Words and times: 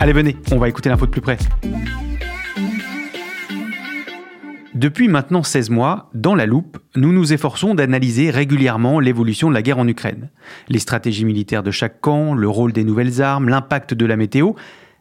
Allez, 0.00 0.12
venez, 0.12 0.36
on 0.52 0.58
va 0.58 0.68
écouter 0.68 0.88
l'info 0.88 1.06
de 1.06 1.10
plus 1.10 1.20
près. 1.20 1.36
Depuis 4.72 5.08
maintenant 5.08 5.42
16 5.42 5.70
mois, 5.70 6.08
dans 6.14 6.36
la 6.36 6.46
loupe, 6.46 6.78
nous 6.94 7.12
nous 7.12 7.32
efforçons 7.32 7.74
d'analyser 7.74 8.30
régulièrement 8.30 9.00
l'évolution 9.00 9.48
de 9.48 9.54
la 9.54 9.62
guerre 9.62 9.80
en 9.80 9.88
Ukraine. 9.88 10.30
Les 10.68 10.78
stratégies 10.78 11.24
militaires 11.24 11.64
de 11.64 11.72
chaque 11.72 12.00
camp, 12.00 12.34
le 12.34 12.48
rôle 12.48 12.72
des 12.72 12.84
nouvelles 12.84 13.20
armes, 13.20 13.48
l'impact 13.48 13.92
de 13.92 14.06
la 14.06 14.16
météo. 14.16 14.52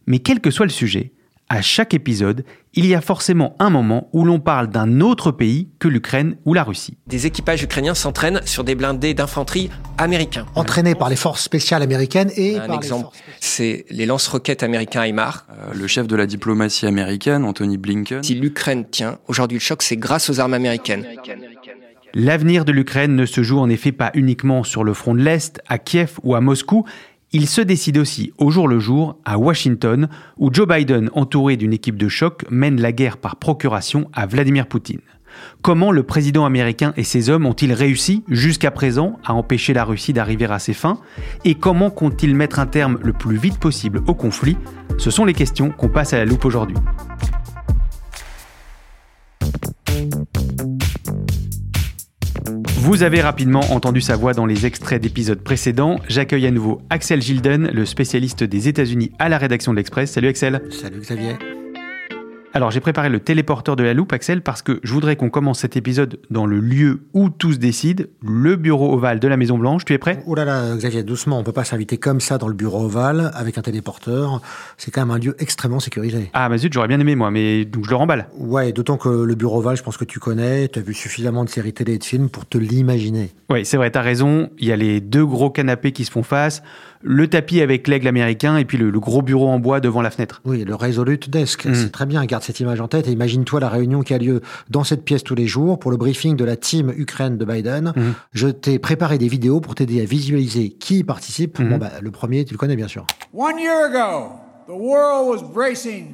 Mais 0.08 0.18
quel 0.18 0.40
que 0.40 0.50
soit 0.50 0.66
le 0.66 0.72
sujet, 0.72 1.12
à 1.50 1.62
chaque 1.62 1.94
épisode, 1.94 2.44
il 2.74 2.86
y 2.86 2.94
a 2.94 3.02
forcément 3.02 3.56
un 3.60 3.70
moment 3.70 4.10
où 4.12 4.26
l'on 4.26 4.40
parle 4.40 4.68
d'un 4.68 5.00
autre 5.02 5.32
pays 5.32 5.70
que 5.80 5.88
l'Ukraine 5.88 6.36
ou 6.46 6.54
la 6.54 6.64
Russie. 6.64 6.98
Des 7.08 7.26
équipages 7.26 7.64
ukrainiens 7.64 7.96
s'entraînent 7.96 8.42
sur 8.46 8.64
des 8.64 8.76
blindés 8.76 9.14
d'infanterie 9.14 9.70
américains. 9.98 10.46
Entraînés 10.56 10.96
par 10.96 11.10
les 11.10 11.16
forces 11.16 11.42
spéciales 11.42 11.82
américaines 11.82 12.32
et 12.36 12.58
Un 12.58 12.68
par 12.68 12.76
exemple, 12.76 13.16
c'est 13.40 13.86
les 13.90 14.06
lance-roquettes 14.06 14.64
américains 14.64 15.06
HIMARS. 15.06 15.48
Euh, 15.50 15.74
le 15.74 15.88
chef 15.88 16.08
de 16.08 16.16
la 16.16 16.26
diplomatie 16.26 16.86
américaine, 16.86 17.46
Anthony 17.46 17.78
Blinken. 17.78 18.24
Si 18.24 18.36
l'Ukraine 18.36 18.86
tient, 18.90 19.20
aujourd'hui 19.28 19.58
le 19.58 19.64
choc, 19.64 19.82
c'est 19.82 19.98
grâce 19.98 20.30
aux 20.30 20.40
armes 20.40 20.54
américaines. 20.54 21.06
L'avenir 22.14 22.66
de 22.66 22.72
l'Ukraine 22.72 23.16
ne 23.16 23.26
se 23.26 23.44
joue 23.44 23.60
en 23.60 23.70
effet 23.70 23.92
pas 23.92 24.12
uniquement 24.14 24.64
sur 24.64 24.84
le 24.84 24.94
front 24.94 25.14
de 25.14 25.22
l'Est, 25.22 25.62
à 25.68 25.78
Kiev 25.78 26.20
ou 26.24 26.36
à 26.36 26.42
Moscou, 26.42 26.86
il 27.34 27.48
se 27.48 27.62
décide 27.62 27.98
aussi 27.98 28.32
au 28.38 28.52
jour 28.52 28.68
le 28.68 28.80
jour 28.80 29.18
à 29.26 29.38
Washington, 29.38 30.08
où 30.38 30.50
Joe 30.54 30.68
Biden, 30.68 31.10
entouré 31.14 31.58
d'une 31.58 31.74
équipe 31.74 31.98
de 31.98 32.08
choc, 32.08 32.46
mène 32.50 32.80
la 32.80 32.92
guerre 32.92 33.18
par 33.18 33.36
procuration 33.36 34.10
à 34.14 34.26
Vladimir 34.26 34.68
Poutine. 34.68 35.02
Comment 35.62 35.92
le 35.92 36.04
président 36.04 36.46
américain 36.46 36.94
et 36.98 37.04
ses 37.04 37.30
hommes 37.30 37.46
ont-ils 37.46 37.74
réussi 37.74 38.24
jusqu'à 38.28 38.72
présent 38.72 39.20
à 39.26 39.34
empêcher 39.34 39.74
la 39.74 39.84
Russie 39.84 40.14
d'arriver 40.14 40.46
à 40.46 40.60
ses 40.60 40.74
fins? 40.74 41.00
Et 41.46 41.56
comment 41.56 41.90
comptent-ils 41.90 42.36
mettre 42.36 42.60
un 42.60 42.66
terme 42.66 42.98
le 43.02 43.14
plus 43.14 43.38
vite 43.38 43.60
possible 43.60 44.02
au 44.08 44.16
conflit? 44.16 44.58
Ce 44.98 45.12
sont 45.12 45.26
les 45.26 45.34
questions 45.34 45.70
qu'on 45.70 45.90
passe 45.90 46.14
à 46.14 46.18
la 46.18 46.26
loupe 46.26 46.46
aujourd'hui. 46.46 46.78
Vous 52.80 53.02
avez 53.02 53.22
rapidement 53.22 53.62
entendu 53.72 54.02
sa 54.02 54.16
voix 54.16 54.34
dans 54.34 54.46
les 54.46 54.68
extraits 54.68 55.02
d'épisodes 55.02 55.42
précédents. 55.42 56.00
J'accueille 56.08 56.46
à 56.46 56.52
nouveau 56.52 56.80
Axel 56.92 57.22
Gilden, 57.22 57.72
le 57.74 57.86
spécialiste 57.86 58.44
des 58.44 58.68
États-Unis 58.68 59.12
à 59.18 59.30
la 59.30 59.40
rédaction 59.40 59.72
de 59.72 59.78
l'Express. 59.78 60.12
Salut 60.12 60.28
Axel. 60.28 60.62
Salut 60.70 61.00
Xavier. 61.00 61.57
Alors 62.58 62.72
j'ai 62.72 62.80
préparé 62.80 63.10
le 63.10 63.20
téléporteur 63.20 63.76
de 63.76 63.84
la 63.84 63.94
loupe, 63.94 64.12
Axel, 64.14 64.42
parce 64.42 64.64
que 64.64 64.80
je 64.82 64.92
voudrais 64.92 65.16
qu'on 65.16 65.30
commence 65.30 65.60
cet 65.60 65.78
épisode 65.78 66.20
dans 66.32 66.48
le 66.48 66.60
lieu 66.60 67.02
où 67.14 67.30
tout 67.30 67.54
se 67.54 67.60
décide, 67.60 68.10
le 68.20 68.56
bureau 68.56 68.96
ovale 68.96 69.20
de 69.20 69.28
la 69.28 69.38
Maison 69.38 69.60
Blanche. 69.60 69.86
Tu 69.86 69.94
es 69.94 70.00
prêt? 70.00 70.24
Oh 70.26 70.34
là 70.34 70.44
là, 70.44 70.76
Xavier, 70.76 71.04
doucement, 71.04 71.38
on 71.38 71.44
peut 71.44 71.52
pas 71.52 71.66
s'inviter 71.66 72.00
comme 72.00 72.20
ça 72.20 72.40
dans 72.40 72.48
le 72.48 72.56
bureau 72.56 72.86
ovale 72.86 73.30
avec 73.36 73.60
un 73.60 73.62
téléporteur. 73.62 74.42
C'est 74.76 74.90
quand 74.90 75.02
même 75.02 75.12
un 75.12 75.20
lieu 75.20 75.36
extrêmement 75.38 75.80
sécurisé. 75.80 76.32
Ah 76.34 76.50
bah 76.50 76.58
zut, 76.58 76.74
j'aurais 76.74 76.88
bien 76.88 77.00
aimé 77.00 77.14
moi, 77.14 77.30
mais 77.30 77.64
donc 77.64 77.86
je 77.86 77.92
le 77.92 77.96
remballe. 77.96 78.28
Ouais, 78.40 78.72
d'autant 78.72 78.98
que 78.98 79.08
le 79.08 79.36
bureau 79.36 79.60
ovale, 79.60 79.78
je 79.78 79.84
pense 79.84 79.98
que 79.98 80.06
tu 80.06 80.20
connais, 80.20 80.68
tu 80.68 80.80
as 80.80 80.82
vu 80.82 80.96
suffisamment 80.96 81.46
de 81.46 81.50
séries 81.50 81.74
télé 81.74 81.94
et 81.94 81.98
de 82.00 82.04
films 82.04 82.28
pour 82.28 82.48
te 82.48 82.58
l'imaginer. 82.58 83.30
Oui, 83.52 83.66
c'est 83.66 83.78
vrai, 83.78 83.92
t'as 83.92 84.02
raison. 84.02 84.50
Il 84.58 84.68
y 84.68 84.72
a 84.72 84.78
les 84.78 85.00
deux 85.00 85.28
gros 85.28 85.52
canapés 85.52 85.92
qui 85.92 86.06
se 86.06 86.12
font 86.12 86.24
face, 86.24 86.64
le 87.02 87.28
tapis 87.28 87.62
avec 87.62 87.88
l'aigle 87.88 88.08
américain 88.08 88.58
et 88.58 88.66
puis 88.66 88.78
le, 88.78 88.90
le 88.90 89.00
gros 89.00 89.22
bureau 89.22 89.48
en 89.48 89.60
bois 89.60 89.80
devant 89.80 90.02
la 90.02 90.10
fenêtre. 90.12 90.42
Oui, 90.46 90.64
le 90.64 90.76
Resolute 90.76 91.30
Desk, 91.30 91.66
Mm. 91.66 91.74
c'est 91.76 91.92
très 91.92 92.06
bien, 92.06 92.24
garde 92.26 92.44
cette 92.44 92.60
image 92.60 92.80
en 92.82 92.88
tête 92.88 93.08
et 93.08 93.12
imagine-toi 93.12 93.60
la 93.60 93.70
réunion 93.70 94.02
qui 94.02 94.14
a 94.14 94.18
lieu 94.18 94.42
dans 94.70 94.84
cette 94.84 95.04
pièce 95.04 95.24
tous 95.24 95.36
les 95.36 95.48
jours 95.48 95.80
pour 95.80 95.92
le 95.92 95.98
briefing 95.98 96.36
de 96.36 96.44
la 96.46 96.56
team 96.56 96.94
Ukraine 96.96 97.38
de 97.38 97.46
Biden. 97.46 97.94
Mhm. 97.96 98.14
Je 98.34 98.48
t'ai 98.48 98.80
préparé 98.80 99.18
des 99.18 99.28
vidéos 99.28 99.60
pour 99.62 99.76
t'aider 99.76 100.02
à 100.02 100.06
visualiser 100.06 100.70
qui 100.70 101.00
y 101.00 101.04
participe. 101.04 101.60
Mhm. 101.60 101.70
Bon, 101.70 101.78
bah, 101.78 101.92
le 102.02 102.12
premier, 102.12 102.46
tu 102.46 102.54
le 102.54 102.58
connais 102.58 102.76
bien 102.76 102.88
sûr. 102.88 103.06
One 103.34 103.60
year 103.60 103.86
ago, 103.86 104.32
the 104.68 104.72
world 104.80 105.28
was 105.28 105.44
bracing 105.54 106.14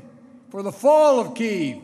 for 0.52 0.64
the 0.64 0.72
fall 0.74 1.20
of 1.20 1.34
Kiev. 1.34 1.78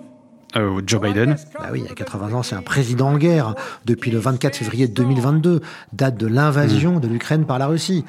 Euh, 0.55 0.81
Joe 0.85 0.99
Biden. 0.99 1.35
Bah 1.59 1.67
oui, 1.71 1.81
il 1.85 1.87
y 1.87 1.91
a 1.91 1.93
80 1.93 2.33
ans, 2.33 2.41
c'est 2.41 2.55
un 2.55 2.63
président 2.63 3.09
en 3.09 3.17
guerre 3.19 3.53
depuis 3.85 4.09
le 4.09 4.17
24 4.17 4.55
février 4.55 4.87
2022, 4.87 5.61
date 5.93 6.17
de 6.17 6.25
l'invasion 6.25 6.99
de 6.99 7.07
l'Ukraine 7.07 7.45
par 7.45 7.59
la 7.59 7.67
Russie. 7.67 8.03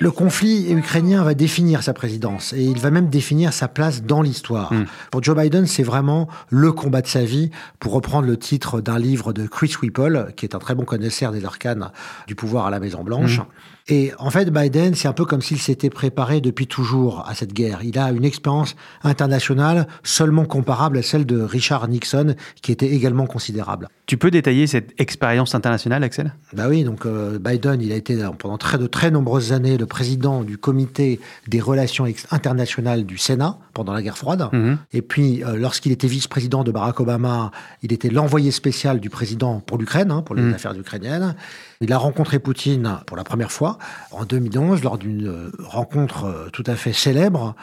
Le 0.00 0.10
conflit 0.10 0.72
ukrainien 0.72 1.22
va 1.22 1.34
définir 1.34 1.82
sa 1.82 1.92
présidence 1.92 2.52
et 2.52 2.62
il 2.62 2.78
va 2.78 2.90
même 2.90 3.08
définir 3.08 3.52
sa 3.52 3.68
place 3.68 4.02
dans 4.02 4.22
l'histoire. 4.22 4.72
Pour 5.10 5.22
Joe 5.22 5.36
Biden, 5.36 5.66
c'est 5.66 5.82
vraiment 5.82 6.28
le 6.50 6.72
combat 6.72 7.02
de 7.02 7.06
sa 7.06 7.24
vie, 7.24 7.50
pour 7.78 7.92
reprendre 7.92 8.26
le 8.26 8.36
titre 8.36 8.80
d'un 8.80 8.98
livre 8.98 9.32
de 9.32 9.46
Chris 9.46 9.74
Whipple, 9.80 10.32
qui 10.36 10.46
est 10.46 10.54
un 10.54 10.58
très 10.58 10.74
bon 10.74 10.84
connaisseur 10.84 11.32
des 11.32 11.44
arcanes 11.44 11.90
du 12.26 12.34
pouvoir 12.34 12.66
à 12.66 12.70
la 12.70 12.80
Maison 12.80 13.04
Blanche. 13.04 13.40
Et 13.88 14.12
en 14.18 14.30
fait, 14.30 14.50
Biden, 14.50 14.94
c'est 14.94 15.08
un 15.08 15.12
peu 15.12 15.24
comme 15.24 15.42
s'il 15.42 15.58
s'était 15.58 15.90
préparé 15.90 16.40
depuis 16.40 16.66
toujours 16.66 17.24
à 17.28 17.34
cette 17.34 17.52
guerre. 17.52 17.80
Il 17.82 17.98
a 17.98 18.10
une 18.12 18.24
expérience 18.24 18.76
internationale 19.02 19.86
seulement 20.02 20.44
comparable 20.44 20.98
à 20.98 21.02
celle 21.02 21.26
de 21.26 21.40
Richard 21.42 21.88
Nixon, 21.88 22.34
qui 22.62 22.72
était 22.72 22.86
également 22.88 23.26
considérable. 23.26 23.88
Tu 24.06 24.16
peux 24.16 24.30
détailler 24.30 24.66
cette 24.66 24.92
expérience 25.00 25.54
internationale, 25.54 26.04
Axel? 26.04 26.34
Bah 26.52 26.66
oui, 26.68 26.84
donc 26.84 27.06
euh, 27.06 27.38
Biden, 27.38 27.80
il 27.80 27.92
a 27.92 27.96
été 27.96 28.20
euh, 28.22 28.30
pendant 28.30 28.58
très, 28.58 28.78
de 28.78 28.86
très 28.86 29.10
nombreuses 29.10 29.52
années 29.52 29.76
le 29.78 29.86
président 29.86 30.42
du 30.42 30.58
comité 30.58 31.20
des 31.48 31.60
relations 31.60 32.06
internationales 32.30 33.04
du 33.04 33.18
Sénat 33.18 33.58
pendant 33.74 33.92
la 33.92 34.02
guerre 34.02 34.18
froide. 34.18 34.48
Mhm. 34.52 34.78
Et 34.92 35.02
puis, 35.02 35.42
euh, 35.44 35.56
lorsqu'il 35.56 35.92
était 35.92 36.08
vice-président 36.08 36.62
de 36.64 36.70
Barack 36.70 37.00
Obama, 37.00 37.50
il 37.82 37.92
était 37.92 38.10
l'envoyé 38.10 38.50
spécial 38.50 39.00
du 39.00 39.10
président 39.10 39.60
pour 39.60 39.78
l'Ukraine, 39.78 40.10
hein, 40.10 40.22
pour 40.22 40.34
les 40.34 40.42
Mhm. 40.42 40.54
affaires 40.54 40.74
ukrainiennes. 40.78 41.34
Il 41.82 41.92
a 41.92 41.98
rencontré 41.98 42.38
Poutine 42.38 42.98
pour 43.06 43.16
la 43.16 43.24
première 43.24 43.52
fois 43.52 43.78
en 44.12 44.24
2011 44.24 44.82
lors 44.82 44.98
d'une 44.98 45.26
euh, 45.26 45.50
rencontre 45.58 46.24
euh, 46.24 46.48
tout 46.52 46.64
à 46.66 46.76
fait 46.76 46.92
célèbre 46.92 47.54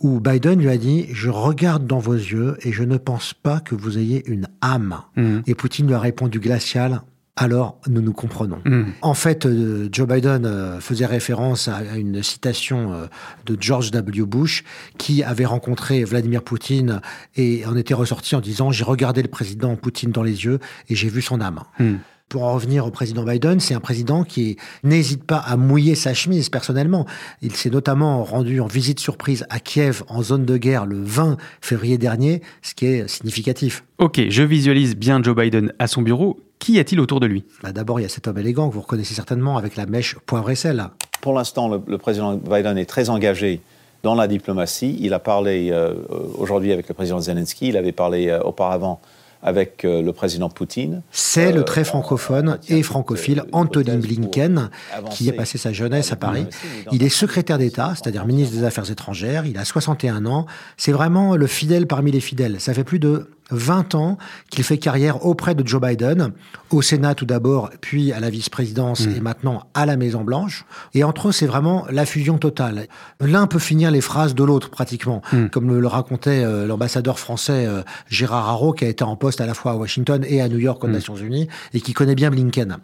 où 0.00 0.20
Biden 0.20 0.60
lui 0.60 0.70
a 0.70 0.78
dit 0.78 1.06
«Je 1.12 1.28
regarde 1.28 1.86
dans 1.86 1.98
vos 1.98 2.14
yeux 2.14 2.56
et 2.62 2.72
je 2.72 2.84
ne 2.84 2.96
pense 2.96 3.34
pas 3.34 3.60
que 3.60 3.74
vous 3.74 3.98
ayez 3.98 4.22
une 4.26 4.46
âme 4.60 5.02
Mhm. 5.16 5.42
Et 5.46 5.54
Poutine 5.54 5.86
lui 5.86 5.94
a 5.94 6.00
répondu 6.00 6.40
glacial 6.40 7.02
alors 7.40 7.80
nous 7.86 8.00
nous 8.00 8.12
comprenons. 8.12 8.60
Mhm. 8.64 8.92
En 9.00 9.14
fait, 9.14 9.46
euh, 9.46 9.88
Joe 9.92 10.08
Biden 10.08 10.44
euh, 10.44 10.80
faisait 10.80 11.06
référence 11.06 11.68
à, 11.68 11.96
une 11.96 12.22
citation 12.22 12.92
euh, 12.92 13.06
de 13.46 13.56
George 13.60 13.92
W. 13.92 14.26
Bush 14.26 14.64
qui 14.98 15.22
avait 15.22 15.44
rencontré 15.44 16.02
Vladimir 16.02 16.42
Poutine 16.42 17.00
et 17.36 17.64
en 17.64 17.76
était 17.76 17.94
ressorti 17.94 18.34
en 18.34 18.40
disant 18.40 18.72
j'ai 18.72 18.82
regardé 18.82 19.22
le 19.22 19.28
président 19.28 19.76
Poutine 19.76 20.10
dans 20.10 20.24
les 20.24 20.44
yeux 20.44 20.58
et 20.88 20.96
j'ai 20.96 21.08
vu 21.08 21.22
son 21.22 21.40
âme. 21.40 21.60
Mhm. 21.78 21.98
Pour 22.28 22.44
en 22.44 22.52
revenir 22.52 22.84
au 22.84 22.90
président 22.90 23.24
Biden, 23.24 23.58
c'est 23.58 23.72
un 23.72 23.80
président 23.80 24.22
qui 24.22 24.58
n'hésite 24.84 25.24
pas 25.24 25.38
à 25.38 25.56
mouiller 25.56 25.94
sa 25.94 26.12
chemise 26.12 26.50
personnellement. 26.50 27.06
Il 27.40 27.56
s'est 27.56 27.70
notamment 27.70 28.22
rendu 28.22 28.60
en 28.60 28.66
visite 28.66 29.00
surprise 29.00 29.46
à 29.48 29.60
Kiev 29.60 30.02
en 30.08 30.22
zone 30.22 30.44
de 30.44 30.58
guerre 30.58 30.84
le 30.84 31.02
20 31.02 31.38
février 31.62 31.96
dernier, 31.96 32.42
ce 32.60 32.74
qui 32.74 32.84
est 32.84 33.08
significatif. 33.08 33.82
Ok, 33.96 34.20
je 34.28 34.42
visualise 34.42 34.94
bien 34.94 35.22
Joe 35.22 35.34
Biden 35.34 35.72
à 35.78 35.86
son 35.86 36.02
bureau. 36.02 36.38
Qui 36.58 36.78
a-t-il 36.78 37.00
autour 37.00 37.20
de 37.20 37.26
lui? 37.26 37.44
Bah, 37.62 37.72
D'abord, 37.72 37.98
il 37.98 38.02
y 38.02 38.06
a 38.06 38.10
cet 38.10 38.28
homme 38.28 38.36
élégant 38.36 38.68
que 38.68 38.74
vous 38.74 38.82
reconnaissez 38.82 39.14
certainement 39.14 39.56
avec 39.56 39.76
la 39.76 39.86
mèche 39.86 40.16
poivre 40.26 40.50
et 40.50 40.54
sel. 40.54 40.84
Pour 41.22 41.32
l'instant, 41.32 41.68
le, 41.68 41.80
le, 41.86 41.96
président 41.96 42.34
Biden 42.34 42.76
est 42.76 42.84
très 42.84 43.08
engagé 43.08 43.62
dans 44.02 44.14
la 44.14 44.26
diplomatie. 44.26 44.98
Il 45.00 45.14
a 45.14 45.18
parlé 45.18 45.70
euh, 45.70 45.94
aujourd'hui 46.36 46.72
avec 46.72 46.88
le 46.88 46.94
président 46.94 47.20
Zelensky, 47.20 47.68
il 47.68 47.76
avait 47.78 47.92
parlé 47.92 48.28
euh, 48.28 48.40
auparavant 48.40 49.00
avec 49.42 49.84
euh, 49.84 50.02
le 50.02 50.12
président 50.12 50.48
Poutine. 50.48 51.02
C'est 51.10 51.52
le 51.52 51.64
très 51.64 51.84
francophone 51.84 52.58
et 52.68 52.82
francophile 52.82 53.44
Anthony 53.52 53.96
Blinken 53.96 54.70
qui 55.10 55.28
a 55.30 55.32
passé 55.32 55.58
sa 55.58 55.72
jeunesse 55.72 56.12
à 56.12 56.16
Paris. 56.16 56.46
Il 56.92 57.02
est 57.02 57.08
secrétaire 57.08 57.58
d'État, 57.58 57.92
c'est-à-dire 57.94 58.26
ministre 58.26 58.56
des 58.56 58.64
Affaires 58.64 58.90
étrangères. 58.90 59.46
Il 59.46 59.58
a 59.58 59.64
61 59.64 60.26
ans. 60.26 60.46
C'est 60.76 60.92
vraiment 60.92 61.36
le 61.36 61.46
fidèle 61.46 61.86
parmi 61.86 62.10
les 62.10 62.20
fidèles. 62.20 62.60
Ça 62.60 62.74
fait 62.74 62.84
plus 62.84 62.98
de 62.98 63.30
20 63.50 63.94
ans 63.94 64.18
qu'il 64.50 64.64
fait 64.64 64.78
carrière 64.78 65.24
auprès 65.24 65.54
de 65.54 65.66
Joe 65.66 65.80
Biden, 65.80 66.32
au 66.70 66.82
Sénat 66.82 67.14
tout 67.14 67.26
d'abord, 67.26 67.70
puis 67.80 68.12
à 68.12 68.20
la 68.20 68.30
vice-présidence 68.30 69.06
et 69.06 69.20
maintenant 69.20 69.64
à 69.74 69.86
la 69.86 69.96
Maison-Blanche. 69.96 70.64
Et 70.94 71.04
entre 71.04 71.28
eux, 71.28 71.32
c'est 71.32 71.46
vraiment 71.46 71.86
la 71.90 72.06
fusion 72.06 72.38
totale. 72.38 72.86
L'un 73.20 73.46
peut 73.46 73.58
finir 73.58 73.90
les 73.90 74.00
phrases 74.00 74.34
de 74.34 74.44
l'autre 74.44 74.70
pratiquement, 74.70 75.22
comme 75.50 75.78
le 75.78 75.86
racontait 75.86 76.44
euh, 76.44 76.66
l'ambassadeur 76.66 77.18
français 77.18 77.66
euh, 77.66 77.82
Gérard 78.08 78.48
Haro, 78.48 78.72
qui 78.72 78.84
a 78.84 78.88
été 78.88 79.04
en 79.04 79.16
poste 79.16 79.40
à 79.40 79.46
la 79.46 79.54
fois 79.54 79.72
à 79.72 79.74
Washington 79.76 80.24
et 80.28 80.40
à 80.40 80.48
New 80.48 80.58
York 80.58 80.82
aux 80.84 80.88
Nations 80.88 81.16
Unies, 81.16 81.48
et 81.74 81.80
qui 81.80 81.92
connaît 81.92 82.14
bien 82.14 82.30
Blinken. 82.30 82.78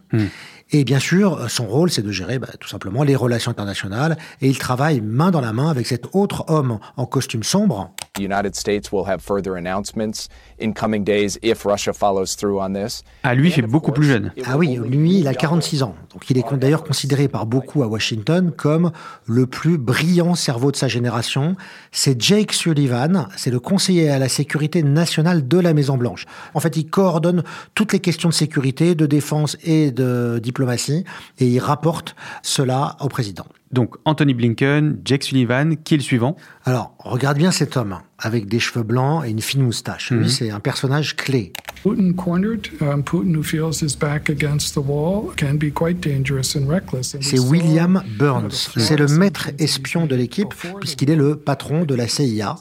Et 0.76 0.82
bien 0.82 0.98
sûr, 0.98 1.48
son 1.48 1.68
rôle, 1.68 1.88
c'est 1.88 2.02
de 2.02 2.10
gérer 2.10 2.40
bah, 2.40 2.48
tout 2.58 2.66
simplement 2.68 3.04
les 3.04 3.14
relations 3.14 3.52
internationales. 3.52 4.18
Et 4.42 4.48
il 4.48 4.58
travaille 4.58 5.00
main 5.00 5.30
dans 5.30 5.40
la 5.40 5.52
main 5.52 5.70
avec 5.70 5.86
cet 5.86 6.08
autre 6.14 6.46
homme 6.48 6.80
en 6.96 7.06
costume 7.06 7.44
sombre. 7.44 7.92
The 8.14 8.22
United 8.22 8.54
States 8.54 8.92
will 8.92 9.04
have 9.08 9.20
further 9.20 9.56
announcements 9.56 10.28
in 10.60 10.72
coming 10.72 11.04
days 11.04 11.36
if 11.42 11.64
Russia 11.64 11.92
follows 11.92 12.36
through 12.36 12.60
on 12.60 12.72
this. 12.72 13.02
Ah, 13.24 13.34
lui, 13.34 13.48
il 13.48 13.52
fait 13.52 13.62
beaucoup 13.62 13.90
plus 13.90 14.06
jeune. 14.06 14.32
Ah 14.46 14.56
oui, 14.56 14.76
lui, 14.76 15.18
il 15.18 15.26
a 15.26 15.34
46 15.34 15.82
ans. 15.82 15.96
Donc 16.12 16.30
il 16.30 16.38
est 16.38 16.44
d'ailleurs 16.54 16.84
considéré 16.84 17.26
par 17.26 17.44
beaucoup 17.44 17.82
à 17.82 17.88
Washington 17.88 18.52
comme 18.56 18.92
le 19.26 19.46
plus 19.46 19.78
brillant 19.78 20.36
cerveau 20.36 20.70
de 20.70 20.76
sa 20.76 20.86
génération. 20.86 21.56
C'est 21.90 22.20
Jake 22.20 22.52
Sullivan, 22.52 23.28
c'est 23.36 23.50
le 23.50 23.58
conseiller 23.58 24.10
à 24.10 24.20
la 24.20 24.28
sécurité 24.28 24.84
nationale 24.84 25.48
de 25.48 25.58
la 25.58 25.74
Maison-Blanche. 25.74 26.26
En 26.54 26.60
fait, 26.60 26.76
il 26.76 26.86
coordonne 26.86 27.42
toutes 27.74 27.92
les 27.92 28.00
questions 28.00 28.28
de 28.28 28.34
sécurité, 28.34 28.94
de 28.94 29.06
défense 29.06 29.56
et 29.64 29.90
de 29.90 30.38
diplomatie, 30.40 30.63
et 31.38 31.46
il 31.46 31.58
rapporte 31.58 32.16
cela 32.42 32.96
au 33.00 33.08
président. 33.08 33.46
Donc 33.72 33.96
Anthony 34.04 34.34
Blinken, 34.34 34.98
Jake 35.04 35.24
Sullivan, 35.24 35.76
qui 35.76 35.94
est 35.94 35.96
le 35.96 36.02
suivant? 36.02 36.36
Alors, 36.64 36.94
regarde 37.00 37.36
bien 37.36 37.50
cet 37.50 37.76
homme, 37.76 37.98
avec 38.18 38.46
des 38.46 38.60
cheveux 38.60 38.84
blancs 38.84 39.24
et 39.26 39.30
une 39.30 39.40
fine 39.40 39.62
moustache. 39.62 40.12
Lui, 40.12 40.30
c'est 40.30 40.50
un 40.50 40.60
personnage 40.60 41.16
clé. 41.16 41.52
Putin 41.82 42.12
cornered, 42.12 42.68
um, 42.80 43.02
Putin 43.02 43.34
who 43.34 43.42
feels 43.42 43.82
his 43.82 43.96
back 43.98 44.30
against 44.30 44.74
the 44.74 44.78
wall 44.78 45.34
can 45.36 45.54
be 45.54 45.72
quite 45.74 46.00
dangerous 46.00 46.56
and 46.56 46.68
reckless. 46.68 47.16
C'est 47.20 47.38
William 47.38 48.02
Burns. 48.16 48.70
C'est 48.76 48.96
le 48.96 49.08
maître 49.08 49.50
espion 49.58 50.06
de 50.06 50.14
l'équipe, 50.14 50.54
puisqu'il 50.80 51.10
est 51.10 51.16
le 51.16 51.36
patron 51.36 51.84
de 51.84 51.94
la 51.94 52.06
CIA. 52.06 52.56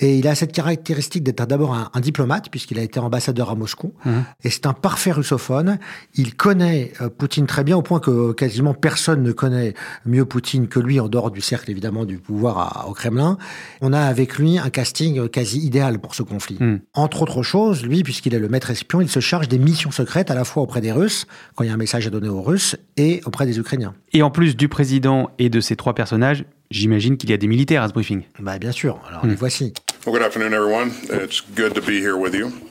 Et 0.00 0.18
il 0.18 0.26
a 0.26 0.34
cette 0.34 0.52
caractéristique 0.52 1.22
d'être 1.22 1.46
d'abord 1.46 1.74
un, 1.74 1.90
un, 1.92 2.00
diplomate, 2.00 2.50
puisqu'il 2.50 2.78
a 2.78 2.82
été 2.82 2.98
ambassadeur 2.98 3.50
à 3.50 3.54
Moscou. 3.54 3.92
Mmh. 4.04 4.10
Et 4.44 4.50
c'est 4.50 4.66
un 4.66 4.72
parfait 4.72 5.12
russophone. 5.12 5.78
Il 6.14 6.34
connaît 6.34 6.92
euh, 7.00 7.10
Poutine 7.10 7.46
très 7.46 7.64
bien, 7.64 7.76
au 7.76 7.82
point 7.82 8.00
que 8.00 8.32
quasiment 8.32 8.74
personne 8.74 9.22
ne 9.22 9.32
connaît 9.32 9.74
mieux 10.06 10.24
Poutine 10.24 10.68
que 10.68 10.80
lui, 10.80 10.98
en 11.00 11.08
dehors 11.08 11.30
du 11.30 11.40
cercle 11.40 11.70
évidemment 11.70 12.04
du 12.04 12.18
pouvoir 12.18 12.58
à, 12.58 12.88
au 12.88 12.94
Kremlin. 12.94 13.36
On 13.82 13.92
a 13.92 14.00
avec 14.00 14.38
lui 14.38 14.58
un 14.58 14.70
casting 14.70 15.28
quasi 15.28 15.58
idéal 15.60 15.98
pour 15.98 16.14
ce 16.14 16.22
conflit. 16.22 16.56
Mmh. 16.58 16.80
Entre 16.94 17.22
autres 17.22 17.42
choses, 17.42 17.84
lui, 17.84 18.02
puisqu'il 18.02 18.34
est 18.34 18.38
le 18.38 18.48
maître 18.48 18.70
espion, 18.70 19.00
il 19.00 19.10
se 19.10 19.20
charge 19.20 19.48
des 19.48 19.58
missions 19.58 19.90
secrètes 19.90 20.30
à 20.30 20.34
la 20.34 20.44
fois 20.44 20.62
auprès 20.62 20.80
des 20.80 20.92
Russes, 20.92 21.26
quand 21.54 21.64
il 21.64 21.68
y 21.68 21.70
a 21.70 21.74
un 21.74 21.78
message 21.78 22.06
à 22.06 22.10
donner 22.10 22.28
aux 22.28 22.42
Russes, 22.42 22.76
et 22.96 23.20
auprès 23.24 23.46
des 23.46 23.58
Ukrainiens. 23.58 23.94
Et 24.12 24.22
en 24.22 24.30
plus 24.30 24.56
du 24.56 24.68
président 24.68 25.30
et 25.38 25.48
de 25.48 25.60
ces 25.60 25.76
trois 25.76 25.94
personnages, 25.94 26.44
j'imagine 26.70 27.16
qu'il 27.16 27.30
y 27.30 27.32
a 27.32 27.36
des 27.36 27.48
militaires 27.48 27.82
à 27.82 27.88
ce 27.88 27.92
briefing. 27.92 28.22
Bah 28.38 28.58
bien 28.58 28.72
sûr, 28.72 29.00
alors 29.08 29.24
mmh. 29.24 29.28
les 29.28 29.34
voici. 29.34 29.72
Well, 30.06 30.14
good 30.14 30.22
afternoon, 30.22 30.54
everyone. 30.54 30.92
It's 31.10 31.42
good 31.42 31.74
to 31.74 31.82
be 31.82 32.00
here 32.00 32.16
with 32.16 32.34
you. 32.34 32.70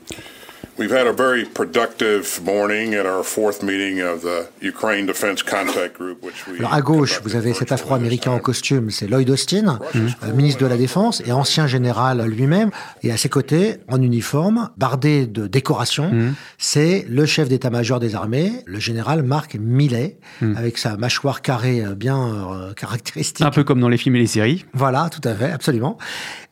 We've 0.80 0.94
had 0.94 1.08
a 1.08 1.12
very 1.12 1.44
productive 1.44 2.40
morning 2.42 2.94
at 2.94 3.06
our 3.06 3.22
fourth 3.22 3.62
meeting 3.62 4.02
of 4.02 4.22
the 4.22 4.48
Ukraine 4.62 5.06
Defense 5.06 5.44
Contact 5.44 5.98
Group, 5.98 6.24
which 6.24 6.48
we 6.48 6.58
Alors 6.60 6.74
à 6.74 6.80
gauche, 6.80 7.20
vous 7.26 7.36
avez 7.36 7.54
cet 7.54 7.74
Afro-Américain 7.74 8.32
en 8.32 8.40
costume, 8.40 8.90
c'est 8.90 9.06
Lloyd 9.06 9.30
Austin, 9.30 9.78
mmh. 9.94 10.00
euh, 10.24 10.34
ministre 10.34 10.62
de 10.62 10.68
la 10.68 10.78
Défense 10.78 11.22
et 11.26 11.34
ancien 11.34 11.68
général 11.68 12.26
lui-même. 12.26 12.72
Et 13.04 13.12
à 13.12 13.18
ses 13.18 13.28
côtés, 13.28 13.80
en 13.90 14.02
uniforme, 14.02 14.70
bardé 14.78 15.28
de 15.28 15.48
décorations, 15.48 16.14
mmh. 16.14 16.36
c'est 16.58 17.06
le 17.10 17.26
chef 17.26 17.50
d'état-major 17.50 18.00
des 18.00 18.16
armées, 18.16 18.64
le 18.66 18.80
général 18.80 19.22
Mark 19.24 19.58
Milley, 19.60 20.18
mmh. 20.40 20.56
avec 20.56 20.78
sa 20.78 20.96
mâchoire 20.96 21.42
carrée 21.42 21.84
bien 21.98 22.22
euh, 22.22 22.74
caractéristique. 22.74 23.46
Un 23.46 23.52
peu 23.52 23.66
comme 23.66 23.82
dans 23.82 23.90
les 23.90 23.98
films 23.98 24.16
et 24.16 24.20
les 24.20 24.28
séries. 24.28 24.66
Voilà, 24.74 25.10
tout 25.10 25.28
à 25.28 25.34
fait, 25.34 25.52
absolument. 25.52 25.98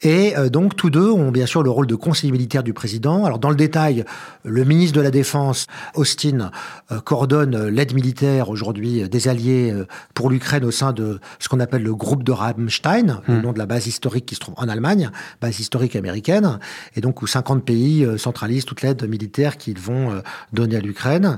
Et 0.01 0.37
euh, 0.37 0.49
donc 0.49 0.75
tous 0.75 0.89
deux 0.89 1.09
ont 1.09 1.31
bien 1.31 1.45
sûr 1.45 1.63
le 1.63 1.69
rôle 1.69 1.87
de 1.87 1.95
conseiller 1.95 2.31
militaire 2.31 2.63
du 2.63 2.73
président. 2.73 3.23
Alors 3.23 3.39
dans 3.39 3.49
le 3.49 3.55
détail, 3.55 4.03
le 4.43 4.63
ministre 4.63 4.95
de 4.95 5.01
la 5.01 5.11
Défense, 5.11 5.67
Austin, 5.95 6.51
euh, 6.91 6.99
coordonne 6.99 7.67
l'aide 7.67 7.93
militaire 7.93 8.49
aujourd'hui 8.49 9.07
des 9.09 9.27
alliés 9.27 9.71
euh, 9.71 9.85
pour 10.13 10.29
l'Ukraine 10.29 10.63
au 10.63 10.71
sein 10.71 10.93
de 10.93 11.19
ce 11.39 11.49
qu'on 11.49 11.59
appelle 11.59 11.83
le 11.83 11.95
groupe 11.95 12.23
de 12.23 12.31
Rammstein, 12.31 13.21
mmh. 13.27 13.33
le 13.33 13.41
nom 13.41 13.53
de 13.53 13.57
la 13.57 13.65
base 13.65 13.87
historique 13.87 14.25
qui 14.25 14.35
se 14.35 14.39
trouve 14.39 14.55
en 14.57 14.67
Allemagne, 14.67 15.11
base 15.41 15.59
historique 15.59 15.95
américaine, 15.95 16.59
et 16.95 17.01
donc 17.01 17.21
où 17.21 17.27
50 17.27 17.63
pays 17.63 18.03
euh, 18.03 18.17
centralisent 18.17 18.65
toute 18.65 18.81
l'aide 18.81 19.07
militaire 19.07 19.57
qu'ils 19.57 19.79
vont 19.79 20.11
euh, 20.11 20.21
donner 20.53 20.77
à 20.77 20.79
l'Ukraine. 20.79 21.37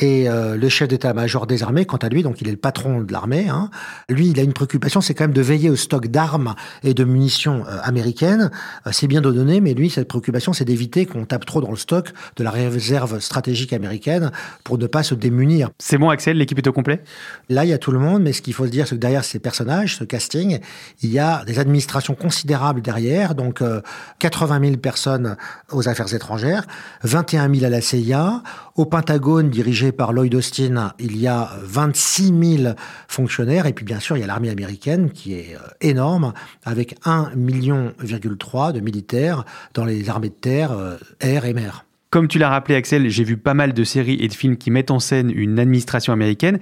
Et 0.00 0.30
euh, 0.30 0.56
le 0.56 0.68
chef 0.70 0.88
d'état-major 0.88 1.46
des 1.46 1.62
armées, 1.62 1.84
quant 1.84 1.98
à 1.98 2.08
lui, 2.08 2.22
donc 2.22 2.40
il 2.40 2.48
est 2.48 2.52
le 2.52 2.56
patron 2.56 3.02
de 3.02 3.12
l'armée, 3.12 3.48
hein, 3.48 3.68
lui, 4.08 4.28
il 4.28 4.40
a 4.40 4.42
une 4.42 4.54
préoccupation, 4.54 5.02
c'est 5.02 5.12
quand 5.12 5.24
même 5.24 5.34
de 5.34 5.42
veiller 5.42 5.68
au 5.68 5.76
stock 5.76 6.06
d'armes 6.06 6.54
et 6.82 6.94
de 6.94 7.04
munitions 7.04 7.64
euh, 7.68 7.78
américaines. 7.82 8.50
Euh, 8.86 8.90
c'est 8.92 9.08
bien 9.08 9.20
de 9.20 9.30
donner, 9.30 9.60
mais 9.60 9.74
lui, 9.74 9.90
cette 9.90 10.08
préoccupation, 10.08 10.54
c'est 10.54 10.64
d'éviter 10.64 11.04
qu'on 11.04 11.26
tape 11.26 11.44
trop 11.44 11.60
dans 11.60 11.70
le 11.70 11.76
stock 11.76 12.12
de 12.36 12.44
la 12.44 12.50
réserve 12.50 13.20
stratégique 13.20 13.72
américaine 13.72 14.30
pour 14.64 14.78
ne 14.78 14.86
pas 14.86 15.02
se 15.02 15.14
démunir. 15.14 15.70
C'est 15.78 15.98
bon, 15.98 16.08
Axel, 16.08 16.36
l'équipe 16.36 16.58
est 16.58 16.66
au 16.66 16.72
complet? 16.72 17.02
Là, 17.48 17.64
il 17.64 17.68
y 17.68 17.72
a 17.72 17.78
tout 17.78 17.92
le 17.92 17.98
monde, 17.98 18.22
mais 18.22 18.32
ce 18.32 18.42
qu'il 18.42 18.54
faut 18.54 18.66
se 18.66 18.70
dire, 18.70 18.86
c'est 18.86 18.96
que 18.96 19.00
derrière 19.00 19.24
ces 19.24 19.38
personnages, 19.38 19.96
ce 19.96 20.04
casting, 20.04 20.60
il 21.02 21.10
y 21.10 21.18
a 21.18 21.44
des 21.44 21.58
administrations 21.58 22.14
considérables 22.14 22.82
derrière, 22.82 23.34
donc 23.34 23.62
euh, 23.62 23.80
80 24.18 24.60
000 24.60 24.76
personnes 24.76 25.36
aux 25.70 25.88
affaires 25.88 26.12
étrangères, 26.14 26.66
21 27.02 27.52
000 27.52 27.64
à 27.64 27.68
la 27.68 27.80
CIA, 27.80 28.42
au 28.76 28.86
Pentagone, 28.86 29.50
dirigé 29.50 29.92
par 29.92 30.12
Lloyd 30.12 30.34
Austin, 30.34 30.92
il 30.98 31.16
y 31.18 31.26
a 31.26 31.50
26 31.62 32.56
000 32.62 32.74
fonctionnaires. 33.08 33.66
Et 33.66 33.72
puis, 33.72 33.84
bien 33.84 34.00
sûr, 34.00 34.16
il 34.16 34.20
y 34.20 34.24
a 34.24 34.26
l'armée 34.26 34.50
américaine 34.50 35.10
qui 35.10 35.34
est 35.34 35.56
énorme, 35.80 36.32
avec 36.64 36.98
1,3 37.04 37.36
million 37.36 37.92
de 38.00 38.80
militaires 38.80 39.44
dans 39.74 39.84
les 39.84 40.08
armées 40.08 40.28
de 40.28 40.34
terre, 40.34 40.72
air 41.20 41.44
et 41.44 41.52
mer. 41.52 41.84
Comme 42.10 42.26
tu 42.26 42.38
l'as 42.38 42.48
rappelé, 42.48 42.74
Axel, 42.74 43.08
j'ai 43.08 43.22
vu 43.22 43.36
pas 43.36 43.54
mal 43.54 43.72
de 43.72 43.84
séries 43.84 44.18
et 44.20 44.26
de 44.26 44.34
films 44.34 44.56
qui 44.56 44.72
mettent 44.72 44.90
en 44.90 44.98
scène 44.98 45.30
une 45.32 45.60
administration 45.60 46.12
américaine. 46.12 46.58